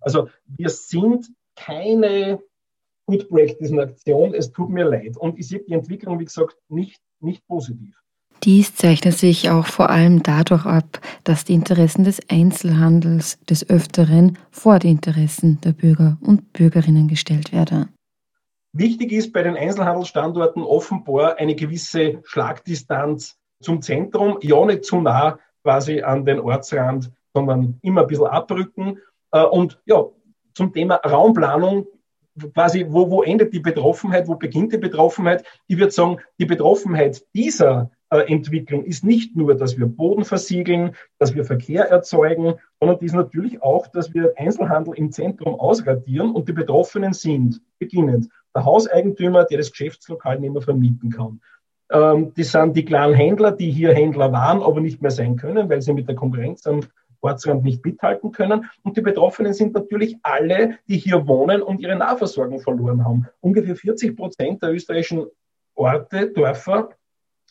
Also 0.05 0.29
wir 0.57 0.69
sind 0.69 1.27
keine 1.55 2.39
Good 3.07 3.29
Practice 3.29 3.71
Nation. 3.71 4.33
Es 4.33 4.51
tut 4.51 4.69
mir 4.69 4.85
leid. 4.85 5.17
Und 5.17 5.37
ich 5.37 5.47
sehe 5.47 5.61
die 5.67 5.73
Entwicklung, 5.73 6.19
wie 6.19 6.25
gesagt, 6.25 6.55
nicht, 6.69 7.01
nicht 7.19 7.45
positiv. 7.47 7.95
Dies 8.43 8.75
zeichnet 8.75 9.15
sich 9.15 9.49
auch 9.49 9.65
vor 9.65 9.89
allem 9.89 10.21
dadurch 10.21 10.65
ab, 10.65 11.01
dass 11.23 11.45
die 11.45 11.53
Interessen 11.53 12.03
des 12.03 12.21
Einzelhandels 12.29 13.39
des 13.49 13.67
Öfteren 13.69 14.37
vor 14.51 14.77
die 14.77 14.89
Interessen 14.89 15.59
der 15.61 15.71
Bürger 15.71 16.17
und 16.21 16.53
Bürgerinnen 16.53 17.07
gestellt 17.07 17.51
werden. 17.51 17.89
Wichtig 18.73 19.13
ist 19.13 19.31
bei 19.31 19.41
den 19.41 19.55
Einzelhandelsstandorten 19.55 20.61
offenbar 20.61 21.37
eine 21.37 21.55
gewisse 21.55 22.21
Schlagdistanz 22.25 23.37
zum 23.61 23.81
Zentrum, 23.81 24.37
ja 24.41 24.63
nicht 24.65 24.83
zu 24.83 25.01
nah 25.01 25.39
quasi 25.63 26.01
an 26.01 26.25
den 26.25 26.39
Ortsrand, 26.39 27.09
sondern 27.33 27.79
immer 27.81 28.01
ein 28.01 28.07
bisschen 28.07 28.27
abrücken. 28.27 28.99
Äh, 29.35 29.43
und 29.43 29.77
ja, 29.85 30.05
zum 30.53 30.71
Thema 30.71 30.95
Raumplanung, 30.95 31.85
quasi, 32.53 32.85
wo, 32.89 33.09
wo 33.09 33.21
endet 33.23 33.53
die 33.53 33.59
Betroffenheit, 33.59 34.27
wo 34.27 34.35
beginnt 34.35 34.73
die 34.73 34.77
Betroffenheit? 34.77 35.43
Ich 35.67 35.77
würde 35.77 35.91
sagen, 35.91 36.17
die 36.39 36.45
Betroffenheit 36.45 37.21
dieser 37.33 37.91
äh, 38.09 38.31
Entwicklung 38.31 38.85
ist 38.85 39.03
nicht 39.03 39.35
nur, 39.35 39.55
dass 39.55 39.77
wir 39.77 39.87
Boden 39.87 40.23
versiegeln, 40.23 40.95
dass 41.19 41.35
wir 41.35 41.43
Verkehr 41.43 41.89
erzeugen, 41.89 42.55
sondern 42.79 42.99
die 42.99 43.05
ist 43.05 43.13
natürlich 43.13 43.61
auch, 43.61 43.87
dass 43.87 44.13
wir 44.13 44.33
Einzelhandel 44.37 44.93
im 44.95 45.11
Zentrum 45.11 45.59
ausradieren 45.59 46.31
und 46.31 46.47
die 46.47 46.53
Betroffenen 46.53 47.13
sind, 47.13 47.61
beginnend, 47.77 48.29
der 48.55 48.63
Hauseigentümer, 48.63 49.43
der 49.43 49.57
das 49.57 49.71
Geschäftslokal 49.71 50.39
nicht 50.39 50.53
mehr 50.53 50.61
vermieten 50.61 51.09
kann. 51.09 51.41
Ähm, 51.91 52.31
das 52.37 52.51
sind 52.51 52.75
die 52.75 52.85
kleinen 52.85 53.13
Händler, 53.13 53.51
die 53.51 53.69
hier 53.69 53.93
Händler 53.93 54.31
waren, 54.31 54.61
aber 54.61 54.79
nicht 54.79 55.01
mehr 55.01 55.11
sein 55.11 55.35
können, 55.35 55.69
weil 55.69 55.81
sie 55.81 55.93
mit 55.93 56.07
der 56.07 56.15
Konkurrenz 56.15 56.65
am 56.67 56.81
Ortsrand 57.25 57.63
nicht 57.63 57.83
mithalten 57.83 58.31
können. 58.31 58.69
Und 58.83 58.97
die 58.97 59.01
Betroffenen 59.01 59.53
sind 59.53 59.73
natürlich 59.73 60.17
alle, 60.21 60.77
die 60.87 60.97
hier 60.97 61.27
wohnen 61.27 61.61
und 61.61 61.81
ihre 61.81 61.95
Nahversorgung 61.95 62.59
verloren 62.59 63.03
haben. 63.03 63.27
Ungefähr 63.41 63.75
40 63.75 64.15
Prozent 64.15 64.61
der 64.61 64.71
österreichischen 64.71 65.25
Orte, 65.75 66.31
Dörfer 66.31 66.89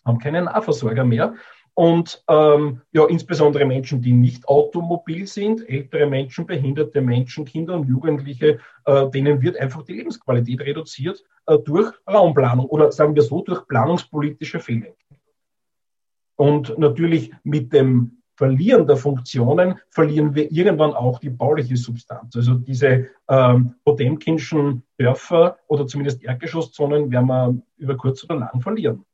haben 0.04 0.18
keinen 0.18 0.44
Nahversorger 0.44 1.04
mehr. 1.04 1.34
Und 1.74 2.22
ähm, 2.28 2.82
ja, 2.92 3.04
insbesondere 3.06 3.64
Menschen, 3.64 4.00
die 4.00 4.12
nicht 4.12 4.46
automobil 4.46 5.26
sind, 5.26 5.68
ältere 5.68 6.06
Menschen, 6.06 6.46
behinderte 6.46 7.00
Menschen, 7.00 7.44
Kinder 7.44 7.74
und 7.74 7.88
Jugendliche, 7.88 8.60
äh, 8.84 9.10
denen 9.10 9.42
wird 9.42 9.56
einfach 9.56 9.82
die 9.82 9.94
Lebensqualität 9.94 10.60
reduziert 10.60 11.24
äh, 11.46 11.58
durch 11.58 11.92
Raumplanung 12.08 12.66
oder 12.66 12.92
sagen 12.92 13.16
wir 13.16 13.22
so, 13.22 13.42
durch 13.42 13.66
planungspolitische 13.66 14.60
Fehler. 14.60 14.94
Und 16.37 16.78
natürlich 16.78 17.32
mit 17.42 17.72
dem 17.72 18.22
Verlieren 18.36 18.86
der 18.86 18.96
Funktionen 18.96 19.78
verlieren 19.90 20.34
wir 20.34 20.50
irgendwann 20.50 20.92
auch 20.92 21.20
die 21.20 21.30
bauliche 21.30 21.76
Substanz. 21.76 22.34
Also 22.34 22.54
diese 22.54 23.06
ähm, 23.28 23.74
Potemkinschen 23.84 24.82
Dörfer 24.98 25.58
oder 25.68 25.86
zumindest 25.86 26.22
Erdgeschosszonen 26.24 27.12
werden 27.12 27.26
wir 27.26 27.56
über 27.76 27.96
kurz 27.96 28.24
oder 28.24 28.36
lang 28.36 28.60
verlieren. 28.60 29.04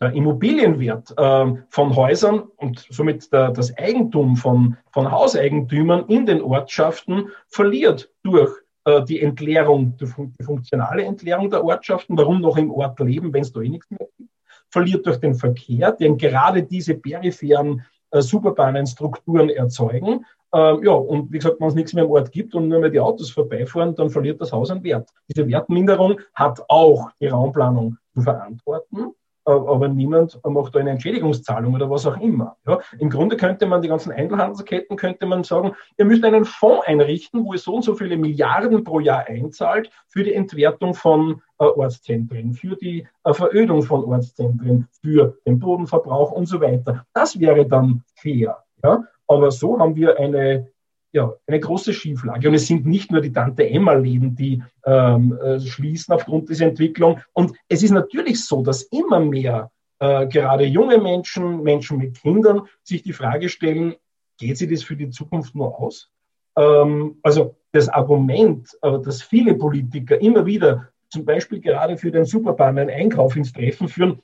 Der 0.00 0.12
Immobilienwert 0.12 1.14
äh, 1.16 1.54
von 1.68 1.94
Häusern 1.94 2.40
und 2.56 2.84
somit 2.90 3.32
der, 3.32 3.50
das 3.52 3.76
Eigentum 3.76 4.34
von, 4.34 4.76
von 4.92 5.10
Hauseigentümern 5.10 6.06
in 6.08 6.26
den 6.26 6.40
Ortschaften 6.40 7.28
verliert 7.48 8.10
durch 8.22 8.50
äh, 8.86 9.04
die 9.04 9.20
Entleerung, 9.20 9.96
die, 9.98 10.06
die 10.06 10.44
funktionale 10.44 11.04
Entleerung 11.04 11.50
der 11.50 11.62
Ortschaften. 11.62 12.16
Warum 12.16 12.40
noch 12.40 12.56
im 12.56 12.70
Ort 12.70 12.98
leben, 13.00 13.32
wenn 13.32 13.42
es 13.42 13.52
da 13.52 13.60
eh 13.60 13.68
nichts 13.68 13.90
mehr 13.90 14.08
gibt? 14.16 14.30
Verliert 14.70 15.06
durch 15.06 15.18
den 15.18 15.34
Verkehr, 15.34 15.92
denn 15.92 16.16
gerade 16.16 16.62
diese 16.62 16.94
peripheren 16.94 17.84
äh, 18.10 18.22
Superbahnenstrukturen 18.22 19.50
erzeugen. 19.50 20.24
Ähm, 20.52 20.82
ja, 20.82 20.92
und 20.92 21.32
wie 21.32 21.38
gesagt, 21.38 21.60
wenn 21.60 21.68
es 21.68 21.74
nichts 21.74 21.92
mehr 21.92 22.04
im 22.04 22.10
Ort 22.10 22.32
gibt 22.32 22.54
und 22.54 22.68
nur 22.68 22.80
mehr 22.80 22.90
die 22.90 23.00
Autos 23.00 23.30
vorbeifahren, 23.30 23.94
dann 23.94 24.10
verliert 24.10 24.40
das 24.40 24.52
Haus 24.52 24.70
an 24.70 24.82
Wert. 24.82 25.08
Diese 25.28 25.46
Wertminderung 25.46 26.20
hat 26.34 26.62
auch 26.68 27.10
die 27.20 27.28
Raumplanung 27.28 27.96
zu 28.14 28.22
verantworten 28.22 29.14
aber 29.44 29.88
niemand 29.88 30.38
macht 30.44 30.74
da 30.74 30.80
eine 30.80 30.90
Entschädigungszahlung 30.90 31.74
oder 31.74 31.90
was 31.90 32.06
auch 32.06 32.18
immer. 32.20 32.56
Ja, 32.66 32.78
Im 32.98 33.10
Grunde 33.10 33.36
könnte 33.36 33.66
man 33.66 33.82
die 33.82 33.88
ganzen 33.88 34.12
Einzelhandelsketten, 34.12 34.96
könnte 34.96 35.26
man 35.26 35.44
sagen, 35.44 35.72
ihr 35.96 36.04
müsst 36.04 36.24
einen 36.24 36.44
Fonds 36.44 36.86
einrichten, 36.86 37.44
wo 37.44 37.52
ihr 37.54 37.58
so 37.58 37.74
und 37.74 37.82
so 37.82 37.94
viele 37.94 38.16
Milliarden 38.16 38.84
pro 38.84 39.00
Jahr 39.00 39.26
einzahlt 39.26 39.90
für 40.08 40.24
die 40.24 40.34
Entwertung 40.34 40.94
von 40.94 41.42
äh, 41.58 41.64
Ortszentren, 41.64 42.52
für 42.52 42.76
die 42.76 43.06
äh, 43.24 43.32
Verödung 43.32 43.82
von 43.82 44.04
Ortszentren, 44.04 44.88
für 45.02 45.38
den 45.46 45.58
Bodenverbrauch 45.58 46.32
und 46.32 46.46
so 46.46 46.60
weiter. 46.60 47.06
Das 47.12 47.38
wäre 47.38 47.66
dann 47.66 48.02
fair. 48.14 48.58
Ja? 48.82 49.04
Aber 49.26 49.50
so 49.50 49.78
haben 49.78 49.94
wir 49.96 50.18
eine 50.18 50.70
ja, 51.12 51.32
eine 51.46 51.60
große 51.60 51.92
Schieflage. 51.92 52.48
Und 52.48 52.54
es 52.54 52.66
sind 52.66 52.86
nicht 52.86 53.10
nur 53.10 53.20
die 53.20 53.32
Tante-Emma-Läden, 53.32 54.36
die 54.36 54.62
ähm, 54.84 55.36
äh, 55.42 55.60
schließen 55.60 56.14
aufgrund 56.14 56.48
dieser 56.48 56.66
Entwicklung. 56.66 57.20
Und 57.32 57.56
es 57.68 57.82
ist 57.82 57.90
natürlich 57.90 58.44
so, 58.44 58.62
dass 58.62 58.82
immer 58.84 59.20
mehr 59.20 59.70
äh, 59.98 60.26
gerade 60.26 60.64
junge 60.64 60.98
Menschen, 60.98 61.62
Menschen 61.62 61.98
mit 61.98 62.20
Kindern 62.20 62.62
sich 62.82 63.02
die 63.02 63.12
Frage 63.12 63.48
stellen, 63.48 63.94
geht 64.38 64.58
sie 64.58 64.68
das 64.68 64.82
für 64.82 64.96
die 64.96 65.10
Zukunft 65.10 65.54
nur 65.54 65.78
aus? 65.78 66.10
Ähm, 66.56 67.16
also 67.22 67.56
das 67.72 67.88
Argument, 67.88 68.68
äh, 68.82 68.98
dass 69.00 69.22
viele 69.22 69.54
Politiker 69.54 70.20
immer 70.20 70.46
wieder 70.46 70.88
zum 71.08 71.24
Beispiel 71.24 71.60
gerade 71.60 71.96
für 71.96 72.10
den 72.10 72.24
Superbahn 72.24 72.78
einen 72.78 72.90
Einkauf 72.90 73.36
ins 73.36 73.52
Treffen 73.52 73.88
führen, 73.88 74.22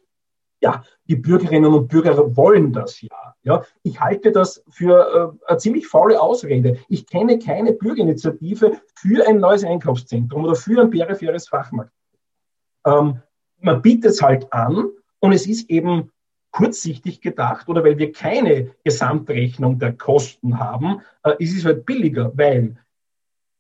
ja, 0.61 0.83
die 1.09 1.17
Bürgerinnen 1.17 1.73
und 1.73 1.89
Bürger 1.89 2.37
wollen 2.37 2.73
das 2.73 3.01
ja. 3.03 3.35
ja. 3.43 3.63
Ich 3.83 4.01
halte 4.01 4.33
das 4.33 4.63
für 4.69 5.37
äh, 5.47 5.51
eine 5.51 5.59
ziemlich 5.59 5.87
faule 5.87 6.21
Ausrede. 6.21 6.79
Ich 6.89 7.07
kenne 7.07 7.39
keine 7.39 7.73
Bürgerinitiative 7.73 8.81
für 8.95 9.29
ein 9.29 9.39
neues 9.39 9.65
Einkaufszentrum 9.65 10.45
oder 10.45 10.55
für 10.55 10.81
ein 10.81 10.91
peripheres 10.91 11.49
Fachmarkt. 11.49 11.93
Ähm, 12.87 13.21
man 13.61 13.83
bietet 13.83 14.13
es 14.13 14.23
halt 14.23 14.53
an 14.53 14.91
und 15.21 15.33
es 15.33 15.47
ist 15.47 15.69
eben 15.71 16.11
kurzsichtig 16.51 17.21
gedacht 17.21 17.69
oder 17.69 17.85
weil 17.85 17.99
wir 17.99 18.13
keine 18.13 18.71
Gesamtrechnung 18.83 19.79
der 19.79 19.93
Kosten 19.93 20.59
haben, 20.59 21.03
äh, 21.23 21.35
ist 21.39 21.57
es 21.57 21.65
halt 21.65 21.85
billiger, 21.85 22.33
weil 22.35 22.77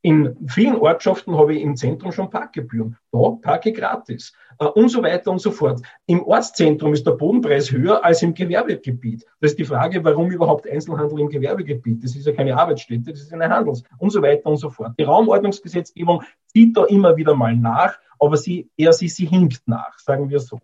in 0.06 0.36
vielen 0.46 0.76
Ortschaften 0.76 1.36
habe 1.36 1.56
ich 1.56 1.62
im 1.62 1.74
Zentrum 1.74 2.12
schon 2.12 2.30
Parkgebühren. 2.30 2.96
Da 3.10 3.30
parke 3.42 3.72
gratis. 3.72 4.32
Äh, 4.60 4.66
und 4.66 4.88
so 4.88 5.02
weiter 5.02 5.32
und 5.32 5.40
so 5.40 5.50
fort. 5.50 5.82
Im 6.06 6.22
Ortszentrum 6.22 6.92
ist 6.92 7.04
der 7.04 7.10
Bodenpreis 7.10 7.72
höher 7.72 8.04
als 8.04 8.22
im 8.22 8.32
Gewerbegebiet. 8.32 9.26
Das 9.40 9.50
ist 9.50 9.58
die 9.58 9.64
Frage, 9.64 10.04
warum 10.04 10.30
überhaupt 10.30 10.70
Einzelhandel 10.70 11.18
im 11.18 11.28
Gewerbegebiet? 11.28 12.04
Das 12.04 12.14
ist 12.14 12.24
ja 12.24 12.32
keine 12.32 12.56
Arbeitsstätte, 12.56 13.10
das 13.10 13.22
ist 13.22 13.32
eine 13.32 13.48
Handels- 13.48 13.82
und 13.98 14.10
so 14.10 14.22
weiter 14.22 14.46
und 14.46 14.58
so 14.58 14.70
fort. 14.70 14.92
Die 14.96 15.02
Raumordnungsgesetzgebung 15.02 16.22
zieht 16.46 16.76
da 16.76 16.84
immer 16.84 17.16
wieder 17.16 17.34
mal 17.34 17.56
nach, 17.56 17.98
aber 18.20 18.36
sie, 18.36 18.70
eher 18.76 18.92
sie, 18.92 19.08
sie 19.08 19.26
hinkt 19.26 19.66
nach, 19.66 19.98
sagen 19.98 20.30
wir 20.30 20.38
so. 20.38 20.60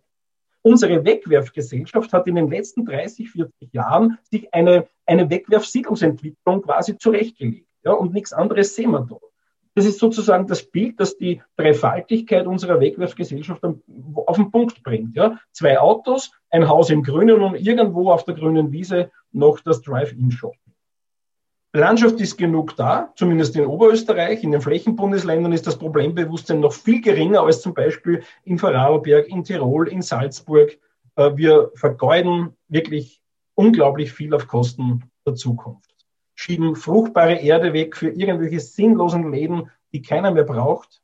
Unsere 0.63 1.05
Wegwerfgesellschaft 1.05 2.13
hat 2.13 2.29
in 2.29 2.37
den 2.37 2.49
letzten 2.49 2.85
30, 2.85 3.29
40 3.31 3.73
Jahren 3.73 4.19
sich 4.31 4.55
eine, 4.55 4.87
eine 5.05 5.29
Wegwerfsiedlungsentwicklung 5.29 6.63
quasi 6.63 6.97
zurechtgelegt. 6.97 7.67
Ja, 7.85 7.95
und 7.95 8.13
nichts 8.13 8.33
anderes 8.33 8.77
sehen 8.77 8.93
wir 8.93 9.01
da. 9.01 9.17
Das 9.75 9.87
ist 9.87 9.99
sozusagen 9.99 10.47
das 10.47 10.65
Bild, 10.65 11.01
das 11.01 11.17
die 11.17 11.41
Dreifaltigkeit 11.57 12.47
unserer 12.47 12.79
Wegwerfgesellschaft 12.81 13.63
auf 13.65 14.37
den 14.37 14.51
Punkt 14.51 14.83
bringt. 14.83 15.17
Ja? 15.17 15.39
Zwei 15.53 15.79
Autos, 15.79 16.31
ein 16.51 16.69
Haus 16.69 16.91
im 16.91 17.03
Grünen 17.03 17.41
und 17.41 17.55
irgendwo 17.55 18.11
auf 18.11 18.25
der 18.25 18.35
grünen 18.35 18.71
Wiese 18.71 19.11
noch 19.33 19.61
das 19.61 19.81
Drive-In-Shop. 19.83 20.55
Landschaft 21.75 22.21
ist 22.21 22.37
genug 22.37 22.77
da, 22.77 23.13
zumindest 23.17 23.57
in 23.57 23.65
Oberösterreich. 23.65 24.45
In 24.45 24.53
den 24.53 24.61
Flächenbundesländern 24.61 25.55
ist 25.55 25.67
das 25.67 25.79
Problembewusstsein 25.79 26.61
noch 26.61 26.75
viel 26.75 27.01
geringer 27.01 27.41
als 27.41 27.63
zum 27.63 27.73
Beispiel 27.73 28.23
in 28.45 28.59
Vorarlberg, 28.59 29.27
in 29.29 29.43
Tirol, 29.43 29.89
in 29.89 30.03
Salzburg. 30.03 30.79
Äh, 31.17 31.31
wir 31.37 31.71
vergeuden 31.75 32.55
wirklich 32.69 33.23
unglaublich 33.55 34.13
viel 34.13 34.35
auf 34.35 34.49
Kosten 34.49 35.05
der 35.27 35.35
Zukunft 35.35 35.92
schieben 36.43 36.75
fruchtbare 36.75 37.37
Erde 37.37 37.73
weg 37.73 37.97
für 37.97 38.11
irgendwelche 38.11 38.59
sinnlosen 38.59 39.31
Läden, 39.31 39.71
die 39.93 40.03
keiner 40.03 40.33
mehr 40.33 40.45
braucht. 40.45 41.01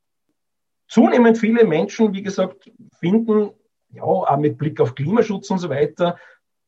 Zunehmend 0.89 1.39
viele 1.39 1.65
Menschen, 1.65 2.13
wie 2.13 2.23
gesagt, 2.23 2.71
finden, 2.99 3.51
ja, 3.91 4.03
auch 4.03 4.37
mit 4.39 4.59
Blick 4.59 4.81
auf 4.81 4.95
Klimaschutz 4.95 5.49
und 5.51 5.59
so 5.59 5.71
weiter, 5.71 6.19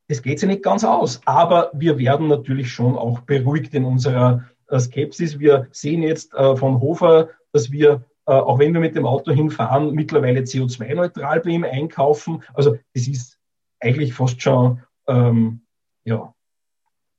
es 0.06 0.22
geht 0.22 0.38
sich 0.38 0.48
nicht 0.48 0.62
ganz 0.62 0.84
aus. 0.84 1.20
Aber 1.24 1.70
wir 1.72 1.98
werden 1.98 2.28
natürlich 2.28 2.70
schon 2.70 2.96
auch 2.96 3.20
beruhigt 3.20 3.74
in 3.74 3.84
unserer 3.84 4.44
äh, 4.68 4.78
Skepsis. 4.78 5.38
Wir 5.38 5.66
sehen 5.72 6.02
jetzt 6.02 6.32
äh, 6.34 6.56
von 6.56 6.80
Hofer, 6.80 7.30
dass 7.52 7.72
wir, 7.72 8.04
äh, 8.26 8.32
auch 8.32 8.58
wenn 8.58 8.72
wir 8.72 8.80
mit 8.80 8.94
dem 8.94 9.06
Auto 9.06 9.32
hinfahren, 9.32 9.94
mittlerweile 9.94 10.40
CO2-neutral 10.40 11.40
bei 11.40 11.50
ihm 11.50 11.64
einkaufen. 11.64 12.42
Also 12.54 12.76
es 12.92 13.08
ist 13.08 13.38
eigentlich 13.80 14.14
fast 14.14 14.40
schon, 14.40 14.82
ähm, 15.06 15.62
ja, 16.04 16.34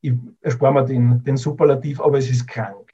ich 0.01 0.13
erspare 0.41 0.73
mir 0.73 0.85
den, 0.85 1.23
den 1.23 1.37
Superlativ, 1.37 2.01
aber 2.01 2.17
es 2.17 2.29
ist 2.29 2.47
krank. 2.47 2.91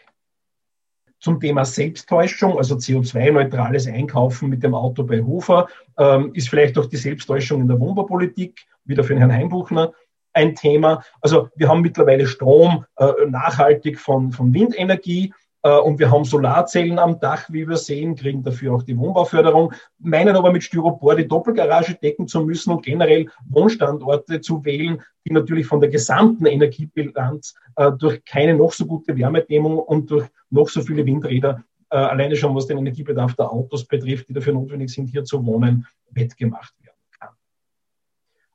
Zum 1.19 1.39
Thema 1.39 1.65
Selbsttäuschung, 1.65 2.57
also 2.57 2.75
CO2-neutrales 2.75 3.87
Einkaufen 3.87 4.49
mit 4.49 4.61
dem 4.61 4.75
Auto 4.75 5.03
bei 5.03 5.23
Hofer, 5.23 5.67
ähm, 5.97 6.31
ist 6.35 6.49
vielleicht 6.49 6.77
auch 6.77 6.85
die 6.85 6.97
Selbsttäuschung 6.97 7.61
in 7.61 7.67
der 7.67 7.79
Wohnbaupolitik, 7.79 8.65
wieder 8.85 9.03
für 9.03 9.13
den 9.13 9.19
Herrn 9.19 9.33
Heimbuchner, 9.33 9.93
ein 10.33 10.53
Thema. 10.53 11.03
Also 11.21 11.49
wir 11.55 11.67
haben 11.67 11.81
mittlerweile 11.81 12.27
Strom 12.27 12.85
äh, 12.97 13.11
nachhaltig 13.27 13.99
von, 13.99 14.31
von 14.31 14.53
Windenergie. 14.53 15.33
Äh, 15.67 15.79
und 15.79 15.99
wir 15.99 16.09
haben 16.11 16.23
Solarzellen 16.23 16.99
am 16.99 17.19
Dach, 17.19 17.45
wie 17.49 17.67
wir 17.67 17.77
sehen, 17.77 18.15
kriegen 18.15 18.43
dafür 18.43 18.73
auch 18.73 18.83
die 18.83 18.97
Wohnbauförderung, 18.97 19.73
meinen 19.99 20.35
aber 20.35 20.51
mit 20.51 20.63
Styropor 20.63 21.15
die 21.15 21.27
Doppelgarage 21.27 21.95
decken 21.95 22.27
zu 22.27 22.45
müssen 22.45 22.71
und 22.71 22.85
generell 22.85 23.27
Wohnstandorte 23.49 24.39
zu 24.39 24.63
wählen, 24.63 25.01
die 25.25 25.33
natürlich 25.33 25.67
von 25.67 25.81
der 25.81 25.89
gesamten 25.89 26.45
Energiebilanz 26.45 27.55
äh, 27.75 27.91
durch 27.91 28.23
keine 28.23 28.55
noch 28.55 28.71
so 28.71 28.85
gute 28.85 29.17
Wärmedämmung 29.17 29.79
und 29.79 30.09
durch 30.09 30.27
noch 30.49 30.69
so 30.69 30.81
viele 30.81 31.05
Windräder, 31.05 31.63
äh, 31.89 31.97
alleine 31.97 32.35
schon 32.35 32.55
was 32.55 32.67
den 32.67 32.77
Energiebedarf 32.77 33.35
der 33.35 33.51
Autos 33.51 33.85
betrifft, 33.85 34.29
die 34.29 34.33
dafür 34.33 34.53
notwendig 34.53 34.89
sind, 34.89 35.09
hier 35.09 35.25
zu 35.25 35.45
wohnen, 35.45 35.85
wettgemacht 36.11 36.73
werden 36.81 36.95
kann. 37.19 37.29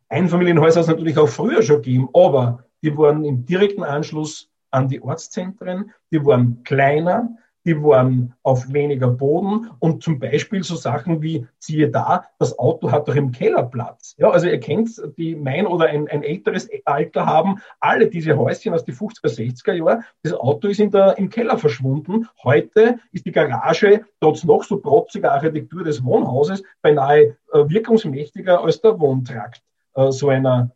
Einfamilienhäuser 0.09 0.81
es 0.81 0.87
natürlich 0.87 1.18
auch 1.18 1.29
früher 1.29 1.62
schon 1.62 1.83
gegeben, 1.83 2.09
aber 2.14 2.64
die 2.83 2.96
wurden 2.96 3.25
im 3.25 3.44
direkten 3.44 3.83
Anschluss 3.83 4.52
an 4.72 4.88
die 4.88 5.02
Ortszentren, 5.02 5.92
die 6.11 6.24
waren 6.24 6.62
kleiner, 6.64 7.37
die 7.64 7.80
waren 7.80 8.35
auf 8.42 8.72
weniger 8.72 9.08
Boden 9.08 9.70
und 9.78 10.02
zum 10.02 10.18
Beispiel 10.18 10.64
so 10.64 10.74
Sachen 10.74 11.22
wie, 11.22 11.46
siehe 11.58 11.90
da, 11.90 12.24
das 12.38 12.58
Auto 12.58 12.90
hat 12.90 13.06
doch 13.06 13.14
im 13.14 13.30
Keller 13.30 13.62
Platz. 13.62 14.14
Ja, 14.18 14.30
also 14.30 14.48
ihr 14.48 14.58
kennt, 14.58 14.90
die 15.16 15.37
mein 15.37 15.66
oder 15.66 15.87
ein, 15.87 16.08
ein 16.08 16.22
älteres 16.22 16.68
Alter 16.85 17.26
haben, 17.26 17.61
alle 17.78 18.08
diese 18.08 18.37
Häuschen 18.37 18.74
aus 18.74 18.85
den 18.85 18.94
50er, 18.94 19.28
60er 19.28 19.74
Jahren, 19.74 20.04
das 20.22 20.32
Auto 20.32 20.68
ist 20.68 20.80
in 20.80 20.90
der, 20.90 21.16
im 21.18 21.30
Keller 21.30 21.56
verschwunden. 21.56 22.28
Heute 22.42 22.98
ist 23.12 23.26
die 23.26 23.32
Garage, 23.32 24.04
trotz 24.20 24.44
noch 24.44 24.64
so 24.64 24.78
protziger 24.78 25.32
Architektur 25.32 25.85
des 25.85 26.04
Wohnhauses, 26.04 26.62
beinahe 26.80 27.37
äh, 27.52 27.68
wirkungsmächtiger 27.68 28.61
als 28.61 28.80
der 28.80 28.98
Wohntrakt 28.98 29.62
äh, 29.94 30.11
so 30.11 30.28
einer, 30.28 30.72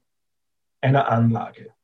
einer 0.81 1.11
Anlage 1.11 1.76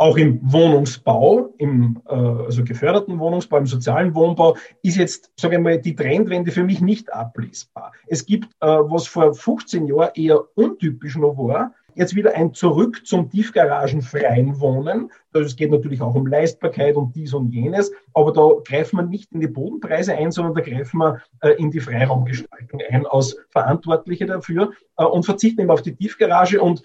auch 0.00 0.16
im 0.16 0.40
Wohnungsbau, 0.42 1.52
im 1.58 2.00
äh, 2.08 2.14
also 2.14 2.64
geförderten 2.64 3.18
Wohnungsbau, 3.18 3.58
im 3.58 3.66
sozialen 3.66 4.14
Wohnbau, 4.14 4.56
ist 4.82 4.96
jetzt, 4.96 5.30
sage 5.38 5.56
ich 5.56 5.60
mal, 5.60 5.78
die 5.78 5.94
Trendwende 5.94 6.52
für 6.52 6.64
mich 6.64 6.80
nicht 6.80 7.12
ablesbar. 7.12 7.92
Es 8.06 8.24
gibt, 8.24 8.46
äh, 8.60 8.66
was 8.66 9.06
vor 9.06 9.34
15 9.34 9.86
Jahren 9.86 10.12
eher 10.14 10.40
untypisch 10.56 11.16
noch 11.16 11.36
war, 11.36 11.74
jetzt 11.94 12.16
wieder 12.16 12.34
ein 12.34 12.54
Zurück 12.54 13.02
zum 13.04 13.28
tiefgaragenfreien 13.28 14.58
Wohnen. 14.58 15.10
Es 15.34 15.54
geht 15.54 15.70
natürlich 15.70 16.00
auch 16.00 16.14
um 16.14 16.26
Leistbarkeit 16.26 16.96
und 16.96 17.14
dies 17.14 17.34
und 17.34 17.52
jenes, 17.52 17.92
aber 18.14 18.32
da 18.32 18.48
greifen 18.64 18.96
wir 18.96 19.02
nicht 19.02 19.30
in 19.32 19.40
die 19.40 19.48
Bodenpreise 19.48 20.16
ein, 20.16 20.32
sondern 20.32 20.54
da 20.54 20.62
greifen 20.62 20.96
wir 20.98 21.20
äh, 21.42 21.50
in 21.58 21.70
die 21.70 21.80
Freiraumgestaltung 21.80 22.80
ein 22.88 23.06
als 23.06 23.36
Verantwortliche 23.50 24.24
dafür 24.24 24.72
äh, 24.96 25.04
und 25.04 25.26
verzichten 25.26 25.60
eben 25.60 25.70
auf 25.70 25.82
die 25.82 25.94
Tiefgarage 25.94 26.62
und 26.62 26.82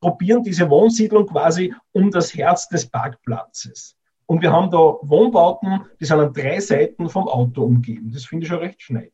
probieren 0.00 0.42
diese 0.42 0.68
Wohnsiedlung 0.70 1.26
quasi 1.26 1.74
um 1.92 2.10
das 2.10 2.34
Herz 2.34 2.68
des 2.68 2.86
Parkplatzes. 2.86 3.96
Und 4.26 4.42
wir 4.42 4.52
haben 4.52 4.70
da 4.70 4.78
Wohnbauten, 5.02 5.86
die 6.00 6.04
sind 6.04 6.20
an 6.20 6.32
drei 6.32 6.60
Seiten 6.60 7.08
vom 7.08 7.28
Auto 7.28 7.64
umgeben. 7.64 8.12
Das 8.12 8.26
finde 8.26 8.44
ich 8.44 8.48
schon 8.48 8.58
recht 8.58 8.82
schneidig. 8.82 9.12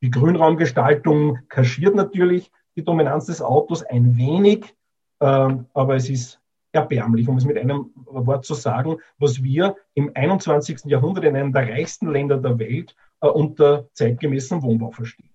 Die 0.00 0.10
Grünraumgestaltung 0.10 1.38
kaschiert 1.48 1.94
natürlich 1.94 2.50
die 2.76 2.84
Dominanz 2.84 3.26
des 3.26 3.42
Autos 3.42 3.82
ein 3.82 4.16
wenig, 4.16 4.74
äh, 5.20 5.26
aber 5.74 5.96
es 5.96 6.08
ist 6.08 6.40
erbärmlich, 6.72 7.28
um 7.28 7.36
es 7.36 7.44
mit 7.44 7.58
einem 7.58 7.90
Wort 8.04 8.44
zu 8.44 8.54
sagen, 8.54 8.96
was 9.18 9.42
wir 9.42 9.76
im 9.94 10.10
21. 10.14 10.84
Jahrhundert 10.84 11.24
in 11.24 11.36
einem 11.36 11.52
der 11.52 11.68
reichsten 11.68 12.10
Länder 12.10 12.36
der 12.36 12.58
Welt 12.58 12.94
äh, 13.20 13.28
unter 13.28 13.88
zeitgemäßem 13.94 14.62
Wohnbau 14.62 14.90
verstehen. 14.90 15.30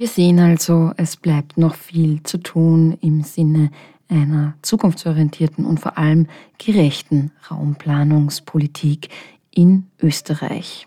Wir 0.00 0.06
sehen 0.06 0.38
also, 0.38 0.92
es 0.96 1.16
bleibt 1.16 1.58
noch 1.58 1.74
viel 1.74 2.22
zu 2.22 2.38
tun 2.38 2.96
im 3.00 3.24
Sinne 3.24 3.72
einer 4.08 4.54
zukunftsorientierten 4.62 5.66
und 5.66 5.80
vor 5.80 5.98
allem 5.98 6.28
gerechten 6.56 7.32
Raumplanungspolitik 7.50 9.08
in 9.50 9.88
Österreich. 10.00 10.86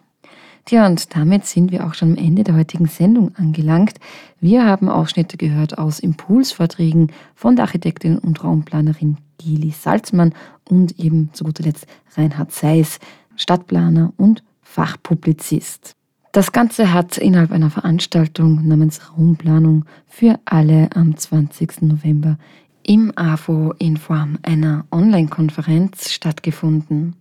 Tja, 0.63 0.85
und 0.85 1.13
damit 1.13 1.45
sind 1.45 1.73
wir 1.73 1.85
auch 1.85 1.93
schon 1.93 2.11
am 2.11 2.25
Ende 2.25 2.45
der 2.45 2.55
heutigen 2.55 2.87
Sendung 2.87 3.35
angelangt. 3.35 3.99
Wir 4.39 4.63
haben 4.65 4.87
Ausschnitte 4.87 5.35
gehört 5.35 5.77
aus 5.77 5.99
Impulsvorträgen 5.99 7.11
von 7.35 7.57
der 7.57 7.65
Architektin 7.65 8.17
und 8.17 8.41
Raumplanerin 8.41 9.17
Gili 9.37 9.71
Salzmann 9.71 10.33
und 10.69 10.97
eben 10.99 11.31
zu 11.33 11.43
guter 11.43 11.63
Letzt 11.63 11.85
Reinhard 12.15 12.53
Seiss, 12.53 13.01
Stadtplaner 13.35 14.13
und 14.15 14.41
Fachpublizist. 14.61 15.97
Das 16.31 16.53
Ganze 16.53 16.93
hat 16.93 17.17
innerhalb 17.17 17.51
einer 17.51 17.69
Veranstaltung 17.69 18.65
namens 18.65 19.01
Raumplanung 19.11 19.83
für 20.07 20.39
alle 20.45 20.87
am 20.95 21.17
20. 21.17 21.81
November 21.81 22.37
im 22.83 23.11
AFO 23.17 23.73
in 23.79 23.97
Form 23.97 24.39
einer 24.41 24.85
Online-Konferenz 24.91 26.09
stattgefunden. 26.09 27.17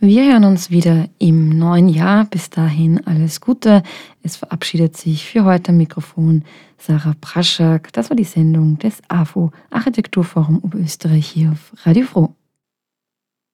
Wir 0.00 0.32
hören 0.32 0.44
uns 0.44 0.68
wieder 0.70 1.08
im 1.20 1.48
neuen 1.48 1.88
Jahr. 1.88 2.24
Bis 2.24 2.50
dahin 2.50 3.06
alles 3.06 3.40
Gute. 3.40 3.84
Es 4.24 4.34
verabschiedet 4.34 4.96
sich 4.96 5.24
für 5.24 5.44
heute 5.44 5.68
am 5.70 5.76
Mikrofon 5.76 6.42
Sarah 6.76 7.14
Praschak. 7.20 7.92
Das 7.92 8.10
war 8.10 8.16
die 8.16 8.24
Sendung 8.24 8.78
des 8.78 9.00
AFO 9.06 9.52
Architekturforum 9.70 10.58
Oberösterreich 10.58 11.28
hier 11.28 11.52
auf 11.52 11.86
Radio 11.86 12.04
Froh. 12.04 12.34